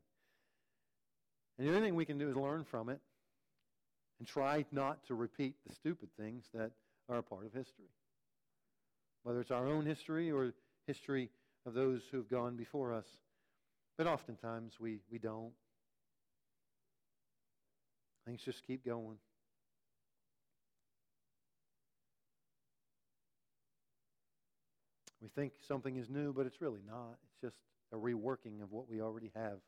And 1.58 1.66
the 1.66 1.74
only 1.74 1.88
thing 1.88 1.96
we 1.96 2.04
can 2.04 2.18
do 2.18 2.30
is 2.30 2.36
learn 2.36 2.64
from 2.64 2.88
it 2.88 3.00
and 4.18 4.28
try 4.28 4.64
not 4.70 5.04
to 5.06 5.14
repeat 5.14 5.54
the 5.66 5.74
stupid 5.74 6.10
things 6.18 6.44
that 6.54 6.70
are 7.08 7.18
a 7.18 7.22
part 7.22 7.46
of 7.46 7.52
history. 7.52 7.90
Whether 9.24 9.40
it's 9.40 9.50
our 9.50 9.66
own 9.66 9.84
history 9.84 10.30
or 10.30 10.54
history 10.86 11.30
of 11.66 11.74
those 11.74 12.02
who 12.10 12.18
have 12.18 12.30
gone 12.30 12.56
before 12.56 12.92
us. 12.92 13.06
But 13.98 14.06
oftentimes 14.06 14.74
we, 14.78 15.00
we 15.10 15.18
don't. 15.18 15.52
Things 18.26 18.40
just 18.42 18.66
keep 18.66 18.84
going. 18.84 19.16
We 25.20 25.28
think 25.28 25.52
something 25.68 25.96
is 25.96 26.08
new, 26.08 26.32
but 26.32 26.46
it's 26.46 26.62
really 26.62 26.80
not. 26.86 27.18
It's 27.24 27.40
just 27.42 27.56
a 27.92 27.96
reworking 27.96 28.62
of 28.62 28.72
what 28.72 28.88
we 28.88 29.00
already 29.00 29.30
have. 29.34 29.58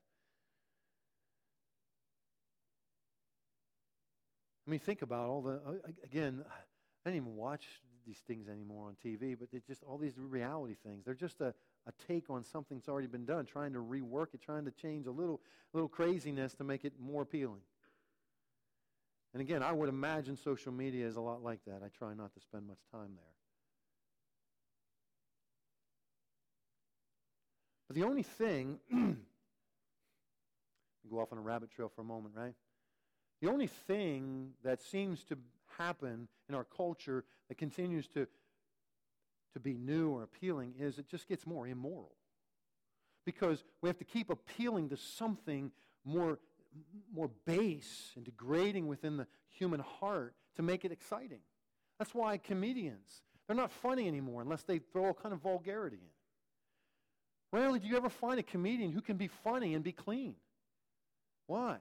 I 4.67 4.71
mean, 4.71 4.81
think 4.81 5.03
about 5.03 5.29
all 5.29 5.43
the, 5.43 5.55
uh, 5.55 5.73
again, 6.05 6.45
I 6.47 7.09
don't 7.09 7.17
even 7.17 7.37
watch 7.37 7.67
these 8.07 8.19
things 8.27 8.49
anymore 8.49 8.87
on 8.87 8.97
TV, 9.05 9.37
but 9.39 9.49
it's 9.53 9.67
just 9.67 9.83
all 9.83 9.99
these 9.99 10.17
reality 10.17 10.77
things. 10.85 11.05
They're 11.05 11.15
just 11.15 11.41
a, 11.41 11.55
a 11.87 11.93
take 12.07 12.31
on 12.31 12.45
something 12.45 12.79
that's 12.79 12.89
already 12.89 13.09
been 13.09 13.25
done, 13.25 13.45
trying 13.45 13.73
to 13.73 13.81
rework 13.81 14.35
it, 14.35 14.43
trying 14.43 14.65
to 14.65 14.71
change 14.71 15.07
a 15.07 15.11
little, 15.11 15.41
little 15.73 15.89
craziness 15.89 16.55
to 16.55 16.65
make 16.65 16.85
it 16.85 16.93
more 17.01 17.23
appealing. 17.23 17.61
And 19.35 19.41
again, 19.41 19.63
I 19.63 19.73
would 19.73 19.89
imagine 19.89 20.37
social 20.37 20.73
media 20.73 21.07
is 21.07 21.17
a 21.17 21.21
lot 21.21 21.43
like 21.43 21.61
that. 21.67 21.83
I 21.85 21.89
try 21.89 22.15
not 22.15 22.35
to 22.35 22.41
spend 22.41 22.67
much 22.67 22.81
time 22.93 23.13
there. 23.17 23.32
The 27.95 28.05
only 28.05 28.23
thing, 28.23 28.79
go 31.11 31.21
off 31.21 31.33
on 31.33 31.39
a 31.39 31.43
rabbit 31.43 31.71
trail 31.71 31.91
for 31.95 32.03
a 32.03 32.05
moment, 32.05 32.35
right? 32.37 32.55
The 33.41 33.49
only 33.49 33.67
thing 33.67 34.53
that 34.65 34.81
seems 34.81 35.25
to 35.25 35.39
happen 35.79 36.29
in 36.49 36.55
our 36.55 36.65
culture 36.65 37.25
that 37.49 37.59
continues 37.59 38.07
to, 38.09 38.27
to 39.53 39.61
be 39.61 39.77
new 39.77 40.11
or 40.11 40.23
appealing 40.23 40.75
is 40.79 40.99
it 40.99 41.09
just 41.09 41.29
gets 41.29 41.47
more 41.47 41.67
immoral. 41.67 42.13
Because 43.25 43.65
we 43.81 43.89
have 43.89 43.99
to 43.99 44.05
keep 44.05 44.31
appealing 44.31 44.89
to 44.91 44.97
something 44.97 45.71
more, 46.05 46.39
more 47.15 47.31
base 47.45 48.13
and 48.17 48.25
degrading 48.25 48.87
within 48.89 49.17
the 49.17 49.27
human 49.49 49.81
heart 49.81 50.35
to 50.57 50.63
make 50.63 50.85
it 50.85 50.93
exciting. 50.93 51.41
That's 51.99 52.15
why 52.15 52.39
comedians, 52.39 53.23
they're 53.47 53.57
not 53.57 53.71
funny 53.71 54.09
anymore 54.09 54.43
unless 54.43 54.63
they 54.63 54.79
throw 54.79 55.11
a 55.11 55.15
kind 55.15 55.33
of 55.33 55.41
vulgarity 55.41 55.99
in. 56.01 56.22
Rarely 57.53 57.79
do 57.79 57.87
you 57.87 57.97
ever 57.99 58.09
find 58.09 58.41
a 58.41 58.43
comedian 58.43 58.93
who 58.93 59.03
can 59.03 59.19
be 59.19 59.29
funny 59.29 59.75
and 59.75 59.85
be 59.85 59.93
clean. 59.93 60.35
Why? 61.47 61.77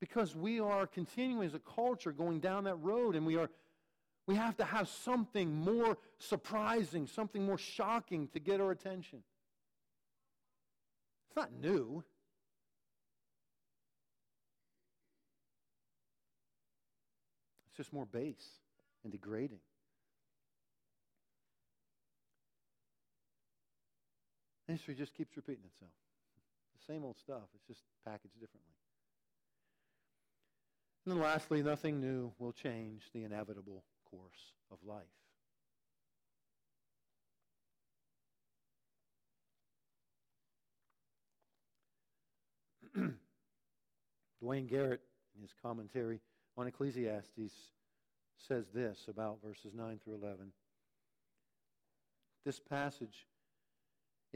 Because 0.00 0.36
we 0.36 0.60
are 0.60 0.86
continuing 0.86 1.46
as 1.46 1.54
a 1.54 1.58
culture 1.58 2.12
going 2.12 2.40
down 2.40 2.64
that 2.64 2.76
road 2.76 3.16
and 3.16 3.24
we 3.24 3.36
are, 3.36 3.48
We 4.26 4.34
have 4.34 4.56
to 4.58 4.64
have 4.64 4.88
something 4.88 5.54
more 5.54 5.96
surprising, 6.18 7.06
something 7.06 7.46
more 7.46 7.56
shocking 7.58 8.28
to 8.28 8.38
get 8.38 8.60
our 8.60 8.70
attention. 8.70 9.22
It's 11.28 11.36
not 11.36 11.52
new. 11.52 12.04
It's 17.68 17.76
just 17.76 17.92
more 17.92 18.06
base 18.06 18.46
and 19.04 19.12
degrading. 19.12 19.60
History 24.68 24.94
just 24.94 25.14
keeps 25.14 25.36
repeating 25.36 25.64
itself. 25.64 25.92
The 26.78 26.92
same 26.92 27.04
old 27.04 27.16
stuff. 27.18 27.44
It's 27.54 27.66
just 27.66 27.82
packaged 28.04 28.34
differently. 28.40 28.72
And 31.04 31.14
then 31.14 31.22
lastly, 31.22 31.62
nothing 31.62 32.00
new 32.00 32.32
will 32.38 32.52
change 32.52 33.02
the 33.14 33.22
inevitable 33.22 33.84
course 34.10 34.54
of 34.72 34.78
life. 34.84 35.04
Duane 44.40 44.66
Garrett, 44.66 45.02
in 45.36 45.42
his 45.42 45.52
commentary 45.62 46.20
on 46.56 46.66
Ecclesiastes, 46.66 47.52
says 48.36 48.64
this 48.74 49.06
about 49.08 49.38
verses 49.44 49.72
9 49.74 50.00
through 50.02 50.14
11. 50.14 50.50
This 52.44 52.58
passage 52.58 53.26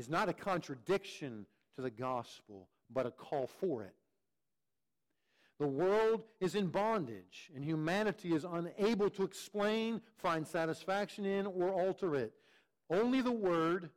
is 0.01 0.09
not 0.09 0.31
a 0.31 0.33
contradiction 0.33 1.45
to 1.77 1.83
the 1.83 1.91
gospel, 1.91 2.69
but 2.91 3.05
a 3.05 3.11
call 3.11 3.47
for 3.47 3.83
it. 3.83 3.95
The 5.59 5.67
world 5.67 6.23
is 6.41 6.55
in 6.55 6.69
bondage, 6.69 7.51
and 7.55 7.63
humanity 7.63 8.33
is 8.33 8.47
unable 8.51 9.11
to 9.11 9.23
explain, 9.25 10.01
find 10.17 10.47
satisfaction 10.47 11.27
in, 11.27 11.45
or 11.45 11.71
alter 11.71 12.15
it. 12.15 12.33
Only 12.89 13.21
the 13.21 13.31
Word, 13.31 13.91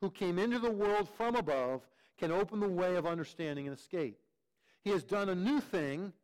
who 0.00 0.10
came 0.10 0.38
into 0.38 0.58
the 0.58 0.70
world 0.70 1.10
from 1.10 1.36
above, 1.36 1.86
can 2.18 2.32
open 2.32 2.58
the 2.58 2.66
way 2.66 2.96
of 2.96 3.06
understanding 3.06 3.68
and 3.68 3.76
escape. 3.76 4.18
He 4.82 4.88
has 4.90 5.04
done 5.04 5.28
a 5.28 5.34
new 5.34 5.60
thing. 5.60 6.14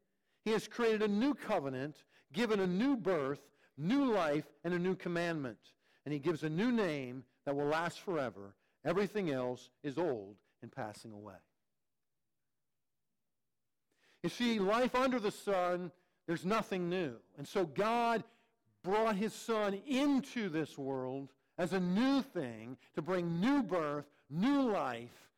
He 0.47 0.53
has 0.53 0.67
created 0.67 1.03
a 1.03 1.09
new 1.09 1.35
covenant, 1.35 2.05
given 2.33 2.61
a 2.61 2.67
new 2.67 2.97
birth, 2.97 3.43
new 3.77 4.11
life, 4.11 4.47
and 4.65 4.73
a 4.73 4.79
new 4.79 4.95
commandment. 4.95 5.59
And 6.07 6.15
he 6.15 6.19
gives 6.21 6.43
a 6.43 6.49
new 6.49 6.73
name 6.73 7.25
that 7.45 7.55
will 7.55 7.67
last 7.67 8.01
forever. 8.01 8.55
Everything 8.87 9.31
else 9.31 9.69
is 9.83 9.99
old 9.99 10.37
and 10.63 10.71
passing 10.71 11.13
away. 11.13 11.35
You 14.23 14.31
see, 14.31 14.61
life 14.61 14.95
under 14.95 15.19
the 15.19 15.33
sun, 15.33 15.91
there's 16.27 16.45
nothing 16.45 16.89
new. 16.89 17.17
And 17.37 17.47
so 17.47 17.67
God 17.67 18.23
brought 18.85 19.17
his 19.17 19.35
son 19.35 19.81
into 19.87 20.49
this 20.49 20.79
world 20.79 21.33
as 21.59 21.73
a 21.73 21.81
new 21.81 22.23
thing 22.23 22.77
to 22.95 23.03
bring 23.03 23.41
new 23.41 23.63
birth, 23.63 24.07
new 24.31 24.71
life, 24.71 25.31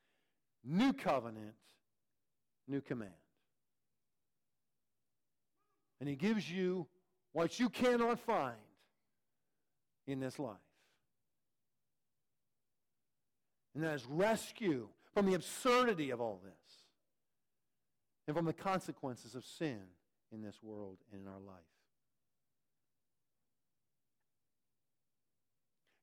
new 0.62 0.92
covenant, 0.92 1.54
new 2.66 2.82
command. 2.82 3.12
And 6.00 6.08
he 6.08 6.16
gives 6.16 6.50
you 6.50 6.86
what 7.32 7.58
you 7.58 7.70
cannot 7.70 8.20
find 8.20 8.56
in 10.06 10.20
this 10.20 10.38
life. 10.38 10.56
And 13.78 13.86
that 13.86 13.94
is 13.94 14.04
rescue 14.06 14.88
from 15.14 15.26
the 15.26 15.34
absurdity 15.34 16.10
of 16.10 16.20
all 16.20 16.40
this 16.42 16.82
and 18.26 18.36
from 18.36 18.44
the 18.44 18.52
consequences 18.52 19.36
of 19.36 19.44
sin 19.44 19.78
in 20.32 20.42
this 20.42 20.60
world 20.64 20.96
and 21.12 21.22
in 21.22 21.28
our 21.28 21.38
life. 21.38 21.62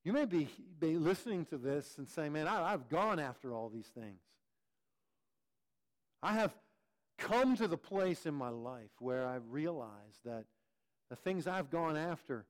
You 0.06 0.14
may 0.14 0.24
be, 0.24 0.48
be 0.80 0.96
listening 0.96 1.44
to 1.48 1.58
this 1.58 1.98
and 1.98 2.08
saying, 2.08 2.32
man, 2.32 2.48
I, 2.48 2.72
I've 2.72 2.88
gone 2.88 3.20
after 3.20 3.54
all 3.54 3.68
these 3.68 3.88
things. 3.88 4.22
I 6.24 6.32
have 6.32 6.56
come 7.18 7.58
to 7.58 7.68
the 7.68 7.76
place 7.76 8.26
in 8.26 8.36
my 8.36 8.48
life 8.48 8.92
where 9.00 9.28
I've 9.28 9.52
realized 9.52 10.24
that 10.24 10.46
the 11.10 11.18
things 11.18 11.46
I've 11.46 11.70
gone 11.70 11.98
after, 11.98 12.46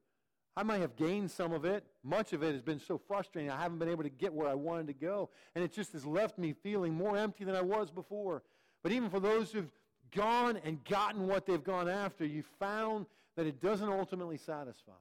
I 0.57 0.63
might 0.63 0.79
have 0.81 0.95
gained 0.95 1.29
some 1.29 1.51
of 1.51 1.65
it. 1.65 1.83
Much 2.03 2.31
of 2.31 2.41
it 2.41 2.53
has 2.53 2.61
been 2.61 2.79
so 2.79 2.97
frustrating. 2.97 3.51
I 3.51 3.61
haven't 3.61 3.77
been 3.79 3.89
able 3.89 4.03
to 4.03 4.09
get 4.09 4.33
where 4.33 4.47
I 4.47 4.53
wanted 4.53 4.87
to 4.87 4.93
go. 4.93 5.29
And 5.53 5.63
it 5.63 5.73
just 5.73 5.91
has 5.93 6.05
left 6.05 6.37
me 6.37 6.53
feeling 6.53 6.93
more 6.93 7.17
empty 7.17 7.43
than 7.43 7.55
I 7.55 7.61
was 7.61 7.91
before. 7.91 8.41
But 8.81 8.93
even 8.93 9.09
for 9.09 9.19
those 9.19 9.51
who've 9.51 9.71
gone 10.15 10.57
and 10.63 10.81
gotten 10.85 11.27
what 11.27 11.45
they've 11.45 11.63
gone 11.63 11.89
after, 11.89 12.25
you 12.25 12.43
found 12.57 13.05
that 13.35 13.45
it 13.45 13.59
doesn't 13.59 13.89
ultimately 13.89 14.37
satisfy. 14.37 14.93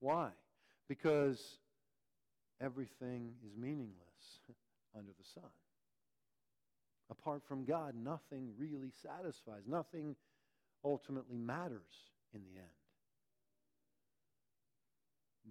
Why? 0.00 0.30
Because 0.88 1.58
everything 2.62 3.34
is 3.46 3.56
meaningless 3.56 4.38
under 4.96 5.10
the 5.18 5.28
sun. 5.34 5.50
Apart 7.10 7.42
from 7.46 7.66
God, 7.66 7.94
nothing 7.94 8.52
really 8.58 8.90
satisfies. 9.02 9.64
Nothing 9.66 10.16
ultimately 10.82 11.36
matters 11.36 12.13
in 12.34 12.42
the 12.42 12.58
end. 12.58 12.68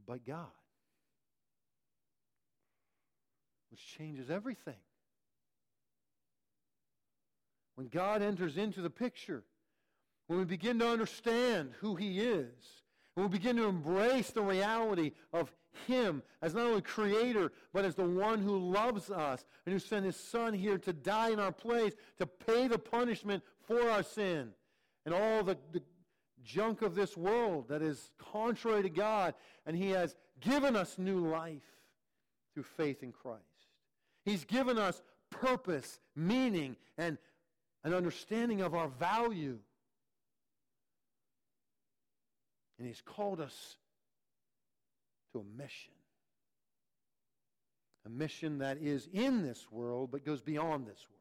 But 0.06 0.26
God, 0.26 0.48
which 3.72 3.86
changes 3.98 4.30
everything. 4.30 4.76
When 7.76 7.88
God 7.88 8.22
enters 8.22 8.58
into 8.58 8.82
the 8.82 8.90
picture, 8.90 9.44
when 10.28 10.40
we 10.40 10.46
begin 10.46 10.78
to 10.80 10.88
understand 10.88 11.72
who 11.80 11.96
He 11.96 12.20
is, 12.20 12.84
when 13.16 13.28
we 13.28 13.38
begin 13.38 13.56
to 13.58 13.66
embrace 13.66 14.30
the 14.32 14.44
reality 14.44 15.14
of 15.32 15.52
Him 15.88 16.22
as 16.42 16.54
not 16.54 16.66
only 16.66 16.82
Creator, 16.82 17.52
but 17.74 17.86
as 17.86 17.96
the 17.96 18.06
one 18.06 18.42
who 18.42 18.58
loves 18.58 19.10
us 19.10 19.46
and 19.66 19.74
who 19.74 19.80
sent 19.80 20.06
His 20.06 20.18
Son 20.18 20.54
here 20.54 20.78
to 20.80 20.94
die 20.94 21.30
in 21.30 21.40
our 21.40 21.52
place, 21.52 21.94
to 22.18 22.28
pay 22.28 22.68
the 22.68 22.78
punishment 22.78 23.42
for 23.66 23.90
our 23.90 24.04
sin 24.04 24.52
and 25.06 25.14
all 25.14 25.44
the, 25.44 25.58
the 25.72 25.82
junk 26.44 26.82
of 26.82 26.96
this 26.96 27.16
world 27.18 27.68
that 27.70 27.82
is 27.82 28.12
contrary 28.18 28.84
to 28.84 28.90
God, 28.90 29.34
and 29.66 29.76
He 29.76 29.90
has 29.92 30.16
given 30.40 30.76
us 30.76 30.98
new 30.98 31.28
life 31.28 31.64
through 32.54 32.64
faith 32.64 33.04
in 33.04 33.12
Christ. 33.12 33.42
He's 34.26 34.46
given 34.46 34.78
us 34.78 35.02
purpose, 35.30 36.00
meaning, 36.16 36.76
and 36.98 37.18
an 37.84 37.94
understanding 37.94 38.62
of 38.62 38.74
our 38.74 38.88
value. 38.88 39.58
And 42.78 42.88
He's 42.88 43.02
called 43.02 43.42
us 43.42 43.78
to 45.34 45.40
a 45.40 45.58
mission. 45.58 45.94
A 48.06 48.10
mission 48.10 48.60
that 48.60 48.78
is 48.82 49.08
in 49.14 49.44
this 49.44 49.72
world 49.72 50.10
but 50.12 50.26
goes 50.26 50.42
beyond 50.42 50.86
this 50.86 51.06
world. 51.10 51.13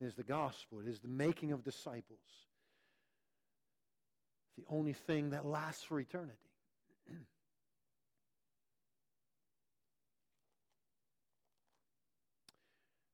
It 0.00 0.06
is 0.06 0.14
the 0.14 0.22
gospel. 0.22 0.80
It 0.80 0.88
is 0.88 1.00
the 1.00 1.08
making 1.08 1.52
of 1.52 1.62
disciples. 1.62 2.20
the 4.56 4.64
only 4.68 4.92
thing 4.92 5.30
that 5.30 5.46
lasts 5.46 5.84
for 5.84 6.00
eternity. 6.00 6.36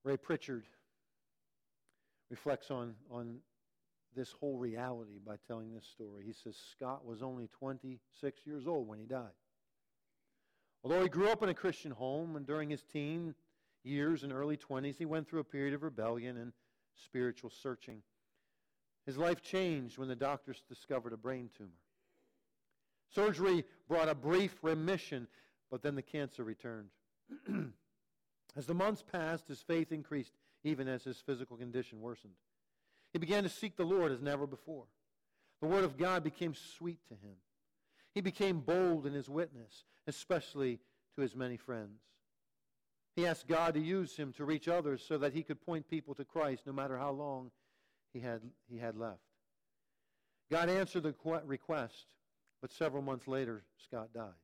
Ray 0.05 0.17
Pritchard 0.17 0.65
reflects 2.31 2.71
on, 2.71 2.95
on 3.11 3.39
this 4.15 4.33
whole 4.33 4.57
reality 4.57 5.19
by 5.25 5.37
telling 5.47 5.73
this 5.73 5.87
story. 5.87 6.25
He 6.25 6.33
says 6.33 6.57
Scott 6.73 7.05
was 7.05 7.23
only 7.23 7.49
26 7.59 8.41
years 8.47 8.67
old 8.67 8.89
when 8.89 8.99
he 8.99 9.07
died. 9.07 9.31
Although 10.83 11.03
he 11.03 11.09
grew 11.09 11.29
up 11.29 11.43
in 11.43 11.49
a 11.49 11.55
Christian 11.55 11.91
home, 11.93 12.37
and 12.37 12.47
during 12.47 12.71
his 12.71 12.83
teen 12.83 13.35
years 13.83 14.23
and 14.23 14.33
early 14.33 14.57
20s, 14.57 14.97
he 14.97 15.05
went 15.05 15.29
through 15.29 15.41
a 15.41 15.45
period 15.45 15.75
of 15.75 15.83
rebellion 15.83 16.37
and 16.37 16.53
spiritual 17.05 17.51
searching. 17.51 18.03
His 19.05 19.17
life 19.17 19.43
changed 19.43 19.99
when 19.99 20.09
the 20.09 20.17
doctors 20.17 20.63
discovered 20.69 21.13
a 21.13 21.17
brain 21.17 21.51
tumor. 21.57 21.71
Surgery 23.15 23.65
brought 23.89 24.09
a 24.09 24.15
brief 24.15 24.57
remission, 24.63 25.29
but 25.71 25.83
then 25.83 25.95
the 25.95 26.03
cancer 26.03 26.43
returned. 26.45 26.89
As 28.57 28.67
the 28.67 28.75
months 28.75 29.03
passed, 29.03 29.49
his 29.49 29.61
faith 29.61 29.93
increased, 29.93 30.33
even 30.65 30.89
as 30.89 31.05
his 31.05 31.19
physical 31.19 31.59
condition 31.59 32.01
worsened. 32.01 32.33
He 33.13 33.19
began 33.19 33.43
to 33.43 33.51
seek 33.51 33.77
the 33.77 33.85
Lord 33.85 34.11
as 34.11 34.23
never 34.23 34.47
before. 34.47 34.85
The 35.61 35.69
Word 35.69 35.85
of 35.85 35.99
God 35.99 36.25
became 36.25 36.55
sweet 36.55 36.99
to 37.09 37.15
him. 37.15 37.37
He 38.15 38.23
became 38.23 38.61
bold 38.61 39.07
in 39.07 39.13
his 39.13 39.29
witness, 39.29 39.85
especially 40.07 40.81
to 41.15 41.21
his 41.21 41.37
many 41.37 41.59
friends. 41.59 42.01
He 43.17 43.27
asked 43.27 43.49
God 43.49 43.75
to 43.75 43.81
use 43.81 44.17
him 44.17 44.33
to 44.35 44.45
reach 44.45 44.69
others 44.69 45.03
so 45.09 45.19
that 45.19 45.33
he 45.33 45.43
could 45.43 45.61
point 45.65 45.89
people 45.89 46.15
to 46.15 46.25
Christ 46.25 46.63
no 46.67 46.73
matter 46.73 46.99
how 46.99 47.11
long 47.11 47.51
he 48.13 48.21
had, 48.21 48.43
he 48.71 48.79
had 48.79 48.97
left. 48.97 49.21
God 50.51 50.69
answered 50.69 51.03
the 51.03 51.15
request, 51.45 52.07
but 52.61 52.71
several 52.71 53.03
months 53.03 53.27
later, 53.27 53.65
Scott 53.85 54.13
died. 54.15 54.35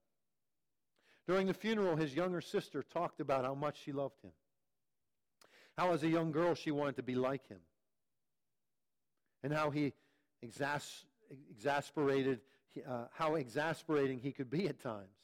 During 1.29 1.47
the 1.47 1.55
funeral, 1.55 1.97
his 1.97 2.15
younger 2.15 2.41
sister 2.41 2.83
talked 2.83 3.21
about 3.21 3.45
how 3.45 3.55
much 3.55 3.77
she 3.85 3.93
loved 3.93 4.21
him, 4.25 4.33
how 5.79 5.93
as 5.93 6.03
a 6.03 6.09
young 6.09 6.33
girl 6.33 6.55
she 6.55 6.71
wanted 6.71 6.97
to 6.97 7.03
be 7.03 7.15
like 7.15 7.47
him. 7.49 7.61
and 9.43 9.53
how 9.53 9.71
he 9.71 9.93
exas- 10.45 11.05
exasperated, 11.51 12.41
uh, 12.89 13.07
how 13.13 13.35
exasperating 13.35 14.19
he 14.21 14.33
could 14.33 14.49
be 14.51 14.69
at 14.69 14.81
times. 14.81 15.17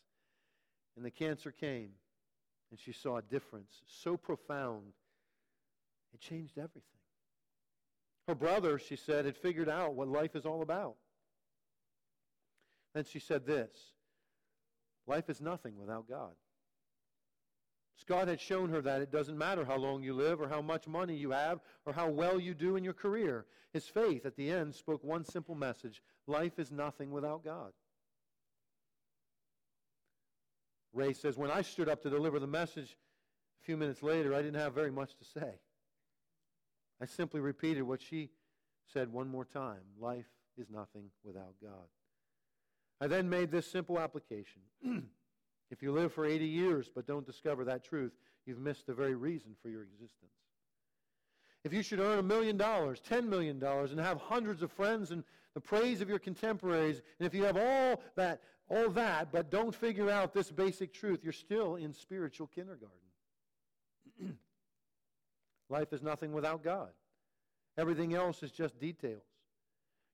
And 0.96 1.04
the 1.04 1.10
cancer 1.10 1.52
came, 1.52 1.90
and 2.70 2.78
she 2.78 2.92
saw 2.92 3.16
a 3.16 3.22
difference 3.22 3.82
so 3.86 4.16
profound, 4.16 4.92
it 6.12 6.20
changed 6.20 6.58
everything. 6.58 6.82
Her 8.26 8.34
brother, 8.34 8.78
she 8.78 8.96
said, 8.96 9.24
had 9.24 9.36
figured 9.36 9.68
out 9.68 9.94
what 9.94 10.08
life 10.08 10.36
is 10.36 10.44
all 10.44 10.62
about. 10.62 10.96
Then 12.94 13.04
she 13.04 13.18
said 13.18 13.46
this 13.46 13.70
Life 15.06 15.30
is 15.30 15.40
nothing 15.40 15.78
without 15.78 16.08
God. 16.08 16.34
Scott 17.96 18.28
had 18.28 18.40
shown 18.40 18.70
her 18.70 18.80
that 18.82 19.02
it 19.02 19.10
doesn't 19.10 19.36
matter 19.36 19.64
how 19.64 19.76
long 19.76 20.02
you 20.02 20.14
live 20.14 20.40
or 20.40 20.48
how 20.48 20.62
much 20.62 20.86
money 20.86 21.16
you 21.16 21.32
have 21.32 21.60
or 21.84 21.92
how 21.92 22.08
well 22.08 22.38
you 22.38 22.54
do 22.54 22.76
in 22.76 22.84
your 22.84 22.94
career. 22.94 23.46
His 23.72 23.86
faith 23.86 24.24
at 24.24 24.36
the 24.36 24.50
end 24.50 24.74
spoke 24.74 25.02
one 25.02 25.24
simple 25.24 25.54
message 25.54 26.00
life 26.26 26.58
is 26.58 26.70
nothing 26.70 27.10
without 27.10 27.44
God. 27.44 27.72
Ray 30.92 31.12
says, 31.12 31.36
When 31.36 31.50
I 31.50 31.62
stood 31.62 31.88
up 31.88 32.02
to 32.02 32.10
deliver 32.10 32.38
the 32.38 32.46
message 32.46 32.96
a 33.62 33.64
few 33.64 33.76
minutes 33.76 34.02
later, 34.02 34.34
I 34.34 34.42
didn't 34.42 34.60
have 34.60 34.74
very 34.74 34.90
much 34.90 35.16
to 35.16 35.24
say. 35.24 35.52
I 37.00 37.06
simply 37.06 37.40
repeated 37.40 37.82
what 37.82 38.02
she 38.02 38.30
said 38.92 39.12
one 39.12 39.28
more 39.28 39.44
time 39.44 39.80
life 40.00 40.26
is 40.56 40.68
nothing 40.70 41.10
without 41.24 41.54
God. 41.62 41.86
I 43.00 43.06
then 43.06 43.28
made 43.28 43.50
this 43.50 43.70
simple 43.70 43.98
application. 43.98 44.62
if 45.70 45.82
you 45.82 45.92
live 45.92 46.12
for 46.12 46.26
80 46.26 46.44
years 46.44 46.90
but 46.92 47.06
don't 47.06 47.26
discover 47.26 47.64
that 47.64 47.84
truth, 47.84 48.12
you've 48.46 48.58
missed 48.58 48.86
the 48.86 48.94
very 48.94 49.14
reason 49.14 49.54
for 49.62 49.68
your 49.68 49.82
existence. 49.82 50.32
If 51.64 51.72
you 51.72 51.82
should 51.82 52.00
earn 52.00 52.18
a 52.18 52.22
million 52.22 52.56
dollars, 52.56 53.00
$10 53.08 53.28
million, 53.28 53.62
and 53.62 54.00
have 54.00 54.18
hundreds 54.20 54.62
of 54.62 54.72
friends 54.72 55.10
and 55.10 55.22
the 55.54 55.60
praise 55.60 56.00
of 56.00 56.08
your 56.08 56.18
contemporaries, 56.18 57.02
and 57.18 57.26
if 57.26 57.34
you 57.34 57.44
have 57.44 57.56
all 57.56 58.02
that, 58.16 58.40
all 58.68 58.90
that, 58.90 59.32
but 59.32 59.50
don't 59.50 59.74
figure 59.74 60.10
out 60.10 60.34
this 60.34 60.50
basic 60.50 60.92
truth, 60.92 61.20
you're 61.22 61.32
still 61.32 61.76
in 61.76 61.92
spiritual 61.92 62.48
kindergarten. 62.48 62.96
Life 65.70 65.92
is 65.92 66.02
nothing 66.02 66.32
without 66.32 66.62
God. 66.62 66.90
Everything 67.76 68.14
else 68.14 68.42
is 68.42 68.50
just 68.50 68.78
details. 68.78 69.22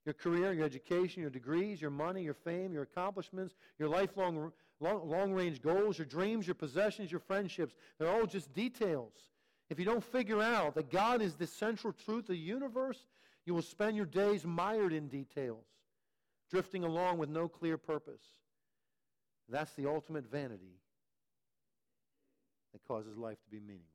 Your 0.04 0.14
career, 0.14 0.52
your 0.52 0.66
education, 0.66 1.22
your 1.22 1.30
degrees, 1.30 1.80
your 1.80 1.90
money, 1.90 2.22
your 2.22 2.34
fame, 2.34 2.72
your 2.72 2.82
accomplishments, 2.82 3.54
your 3.78 3.88
lifelong 3.88 4.52
long, 4.80 5.08
long 5.08 5.32
range 5.32 5.62
goals, 5.62 5.98
your 5.98 6.06
dreams, 6.06 6.46
your 6.46 6.54
possessions, 6.54 7.10
your 7.10 7.20
friendships, 7.20 7.74
they're 7.98 8.10
all 8.10 8.26
just 8.26 8.52
details. 8.52 9.12
If 9.70 9.78
you 9.78 9.84
don't 9.84 10.04
figure 10.04 10.42
out 10.42 10.74
that 10.74 10.90
God 10.90 11.22
is 11.22 11.34
the 11.34 11.46
central 11.46 11.92
truth 11.92 12.24
of 12.24 12.28
the 12.28 12.36
universe, 12.36 13.06
you 13.46 13.54
will 13.54 13.62
spend 13.62 13.96
your 13.96 14.06
days 14.06 14.44
mired 14.44 14.92
in 14.92 15.08
details, 15.08 15.64
drifting 16.50 16.84
along 16.84 17.18
with 17.18 17.28
no 17.28 17.48
clear 17.48 17.78
purpose. 17.78 18.22
That's 19.48 19.72
the 19.74 19.88
ultimate 19.88 20.30
vanity 20.30 20.80
that 22.72 22.84
causes 22.86 23.16
life 23.16 23.38
to 23.44 23.50
be 23.50 23.60
meaningless. 23.60 23.88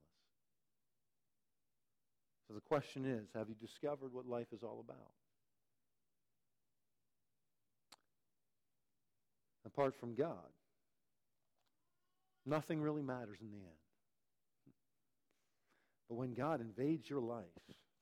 So 2.48 2.54
the 2.54 2.62
question 2.62 3.06
is 3.06 3.28
have 3.36 3.50
you 3.50 3.56
discovered 3.56 4.14
what 4.14 4.26
life 4.26 4.48
is 4.52 4.64
all 4.64 4.84
about? 4.88 5.12
Apart 9.66 9.96
from 10.00 10.16
God, 10.16 10.50
nothing 12.46 12.82
really 12.82 13.04
matters 13.04 13.38
in 13.42 13.52
the 13.52 13.58
end. 13.58 13.80
But 16.08 16.16
when 16.16 16.34
God 16.34 16.60
invades 16.60 17.08
your 17.08 17.22
life 17.22 17.46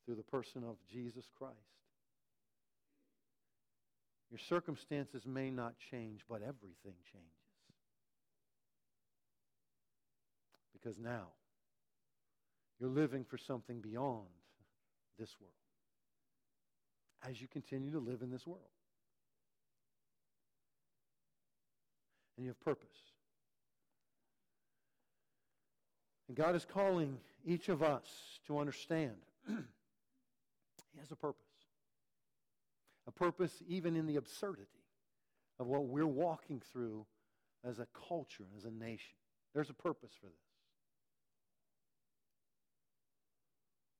through 0.05 0.15
the 0.15 0.23
person 0.23 0.63
of 0.63 0.77
Jesus 0.89 1.25
Christ, 1.37 1.55
your 4.29 4.39
circumstances 4.39 5.25
may 5.25 5.49
not 5.49 5.73
change, 5.91 6.21
but 6.29 6.41
everything 6.41 6.95
changes. 7.11 7.36
Because 10.81 10.97
now 10.97 11.27
you're 12.79 12.89
living 12.89 13.23
for 13.23 13.37
something 13.37 13.79
beyond 13.79 14.27
this 15.17 15.35
world 15.39 15.53
as 17.27 17.41
you 17.41 17.47
continue 17.47 17.91
to 17.91 17.99
live 17.99 18.21
in 18.21 18.29
this 18.29 18.45
world. 18.45 18.61
And 22.37 22.45
you 22.45 22.51
have 22.51 22.59
purpose. 22.59 22.87
And 26.27 26.37
God 26.37 26.55
is 26.55 26.65
calling 26.65 27.17
each 27.45 27.69
of 27.69 27.81
us 27.81 28.05
to 28.45 28.59
understand 28.59 29.15
He 29.47 30.99
has 30.99 31.11
a 31.11 31.15
purpose. 31.15 31.43
A 33.07 33.11
purpose 33.11 33.63
even 33.67 33.95
in 33.95 34.07
the 34.07 34.15
absurdity 34.15 34.65
of 35.59 35.67
what 35.67 35.85
we're 35.85 36.07
walking 36.07 36.61
through 36.71 37.05
as 37.63 37.79
a 37.79 37.87
culture, 38.07 38.45
as 38.57 38.65
a 38.65 38.71
nation. 38.71 39.15
There's 39.53 39.69
a 39.69 39.75
purpose 39.75 40.11
for 40.19 40.27
this. 40.27 40.46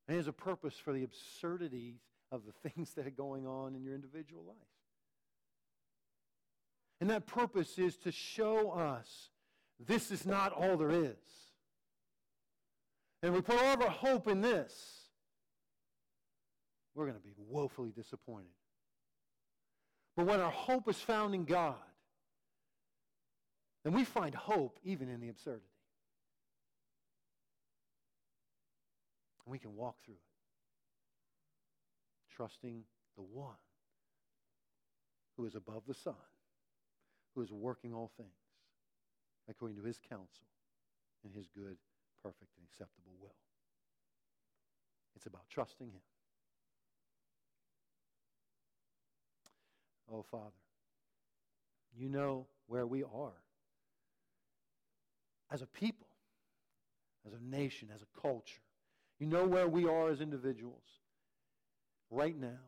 And 0.08 0.16
there's 0.16 0.26
a 0.26 0.32
purpose 0.32 0.74
for 0.74 0.92
the 0.92 1.04
absurdities 1.04 2.00
of 2.32 2.42
the 2.46 2.52
things 2.70 2.94
that 2.94 3.06
are 3.06 3.10
going 3.10 3.46
on 3.46 3.74
in 3.74 3.82
your 3.82 3.94
individual 3.94 4.42
life. 4.46 4.56
And 7.00 7.10
that 7.10 7.26
purpose 7.26 7.78
is 7.78 7.96
to 7.98 8.10
show 8.10 8.70
us 8.70 9.28
this 9.78 10.10
is 10.10 10.26
not 10.26 10.52
all 10.52 10.76
there 10.76 10.90
is. 10.90 11.14
And 13.22 13.32
we 13.34 13.40
put 13.40 13.56
all 13.56 13.74
of 13.74 13.82
our 13.82 13.90
hope 13.90 14.26
in 14.26 14.40
this, 14.40 15.02
we're 16.94 17.04
going 17.04 17.16
to 17.16 17.22
be 17.22 17.34
woefully 17.36 17.90
disappointed. 17.90 18.46
But 20.16 20.26
when 20.26 20.40
our 20.40 20.50
hope 20.50 20.88
is 20.88 20.96
found 20.96 21.34
in 21.34 21.44
God, 21.44 21.76
then 23.84 23.92
we 23.92 24.04
find 24.04 24.34
hope 24.34 24.80
even 24.82 25.08
in 25.08 25.20
the 25.20 25.28
absurdity. 25.28 25.64
And 29.48 29.52
we 29.54 29.58
can 29.58 29.74
walk 29.74 29.96
through 30.04 30.12
it, 30.12 30.20
trusting 32.36 32.82
the 33.16 33.22
one 33.22 33.56
who 35.38 35.46
is 35.46 35.54
above 35.54 35.84
the 35.88 35.94
sun, 35.94 36.12
who 37.34 37.40
is 37.40 37.50
working 37.50 37.94
all 37.94 38.10
things 38.18 38.28
according 39.48 39.78
to 39.78 39.82
his 39.82 39.98
counsel 40.06 40.44
and 41.24 41.32
his 41.32 41.46
good, 41.46 41.78
perfect, 42.22 42.50
and 42.58 42.66
acceptable 42.70 43.12
will. 43.22 43.32
It's 45.16 45.24
about 45.24 45.48
trusting 45.48 45.86
him. 45.86 46.02
Oh, 50.12 50.26
Father, 50.30 50.60
you 51.96 52.10
know 52.10 52.48
where 52.66 52.86
we 52.86 53.02
are 53.02 53.40
as 55.50 55.62
a 55.62 55.66
people, 55.66 56.08
as 57.26 57.32
a 57.32 57.40
nation, 57.42 57.88
as 57.94 58.02
a 58.02 58.20
culture. 58.20 58.60
You 59.18 59.26
know 59.26 59.46
where 59.46 59.68
we 59.68 59.86
are 59.86 60.10
as 60.10 60.20
individuals 60.20 60.84
right 62.10 62.38
now. 62.38 62.60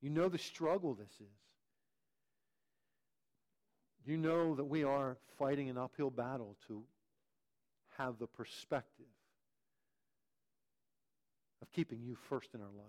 You 0.00 0.10
know 0.10 0.28
the 0.28 0.38
struggle 0.38 0.94
this 0.94 1.12
is. 1.20 1.26
You 4.04 4.16
know 4.16 4.54
that 4.56 4.64
we 4.64 4.82
are 4.84 5.16
fighting 5.38 5.68
an 5.68 5.78
uphill 5.78 6.10
battle 6.10 6.56
to 6.66 6.82
have 7.98 8.18
the 8.18 8.26
perspective 8.26 9.06
of 11.60 11.70
keeping 11.72 12.00
you 12.02 12.16
first 12.28 12.48
in 12.54 12.60
our 12.60 12.66
life. 12.66 12.86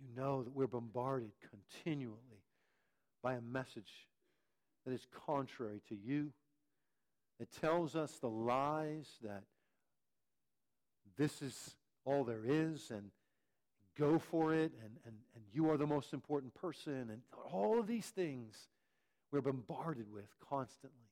You 0.00 0.20
know 0.20 0.42
that 0.42 0.54
we're 0.54 0.66
bombarded 0.66 1.30
continually 1.50 2.16
by 3.22 3.34
a 3.34 3.40
message 3.40 4.08
that 4.84 4.92
is 4.92 5.06
contrary 5.26 5.80
to 5.88 5.94
you, 5.94 6.32
that 7.38 7.50
tells 7.60 7.96
us 7.96 8.18
the 8.18 8.28
lies 8.28 9.08
that 9.22 9.44
this 11.20 11.42
is 11.42 11.76
all 12.06 12.24
there 12.24 12.40
is 12.46 12.90
and 12.90 13.10
go 13.98 14.18
for 14.18 14.54
it 14.54 14.72
and, 14.82 14.96
and, 15.04 15.14
and 15.34 15.44
you 15.52 15.68
are 15.68 15.76
the 15.76 15.86
most 15.86 16.14
important 16.14 16.54
person 16.54 17.10
and 17.10 17.20
all 17.52 17.78
of 17.78 17.86
these 17.86 18.06
things 18.06 18.68
we're 19.30 19.42
bombarded 19.42 20.10
with 20.10 20.34
constantly. 20.48 21.10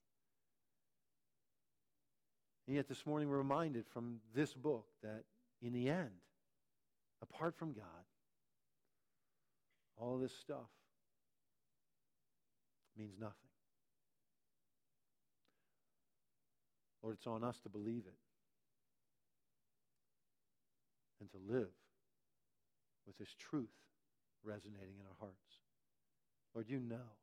And 2.67 2.75
yet 2.75 2.89
this 2.89 3.05
morning 3.05 3.29
we're 3.29 3.37
reminded 3.37 3.85
from 3.87 4.21
this 4.35 4.55
book 4.55 4.87
that 5.03 5.25
in 5.61 5.75
the 5.75 5.91
end, 5.91 6.09
apart 7.21 7.55
from 7.55 7.75
God, 7.75 7.85
all 9.99 10.17
this 10.17 10.33
stuff 10.33 10.71
means 12.97 13.13
nothing. 13.21 13.35
Lord, 17.03 17.17
it's 17.19 17.27
on 17.27 17.45
us 17.45 17.61
to 17.61 17.69
believe 17.69 18.05
it 18.07 18.15
and 21.21 21.31
to 21.31 21.39
live 21.53 21.73
with 23.07 23.19
this 23.19 23.35
truth 23.39 23.69
resonating 24.45 24.97
in 25.01 25.07
our 25.07 25.16
hearts. 25.19 25.61
Lord, 26.55 26.69
you 26.69 26.81
know. 26.81 27.16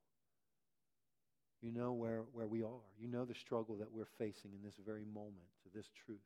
You 1.62 1.72
know 1.72 1.94
where, 1.94 2.24
where 2.34 2.48
we 2.48 2.62
are. 2.62 2.86
You 3.00 3.08
know 3.08 3.26
the 3.26 3.34
struggle 3.34 3.76
that 3.78 3.92
we're 3.92 4.06
facing 4.06 4.52
in 4.54 4.62
this 4.64 4.76
very 4.86 5.06
moment 5.06 5.48
to 5.64 5.70
this 5.76 5.88
truth. 6.06 6.20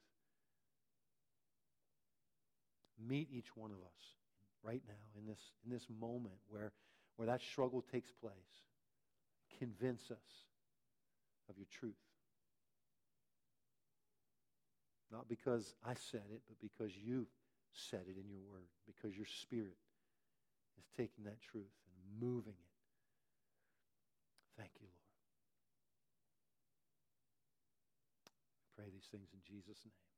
Meet 3.07 3.30
each 3.32 3.55
one 3.55 3.72
of 3.72 3.78
us 3.78 4.15
right 4.63 4.82
now 4.88 5.20
in 5.20 5.26
this, 5.26 5.39
in 5.63 5.72
this 5.72 5.88
moment 5.99 6.36
where, 6.49 6.74
where 7.15 7.28
that 7.28 7.41
struggle 7.41 7.82
takes 7.82 8.11
place. 8.11 8.34
Convince 9.57 10.11
us 10.11 10.47
of 11.49 11.57
your 11.57 11.67
truth. 11.72 11.93
Not 15.11 15.28
because 15.28 15.74
I 15.86 15.93
said 15.93 16.26
it, 16.32 16.41
but 16.47 16.59
because 16.61 16.91
you 16.95 17.28
said 17.74 18.05
it 18.07 18.17
in 18.17 18.30
your 18.30 18.41
word, 18.41 18.67
because 18.86 19.15
your 19.15 19.26
spirit 19.26 19.78
is 20.78 20.86
taking 20.97 21.26
that 21.26 21.41
truth 21.41 21.72
and 21.88 22.20
moving 22.20 22.57
it. 22.57 22.74
Thank 24.57 24.72
you, 24.82 24.88
Lord. 24.88 25.07
I 28.28 28.82
pray 28.82 28.89
these 28.91 29.07
things 29.11 29.30
in 29.34 29.39
Jesus' 29.45 29.86
name. 29.86 30.09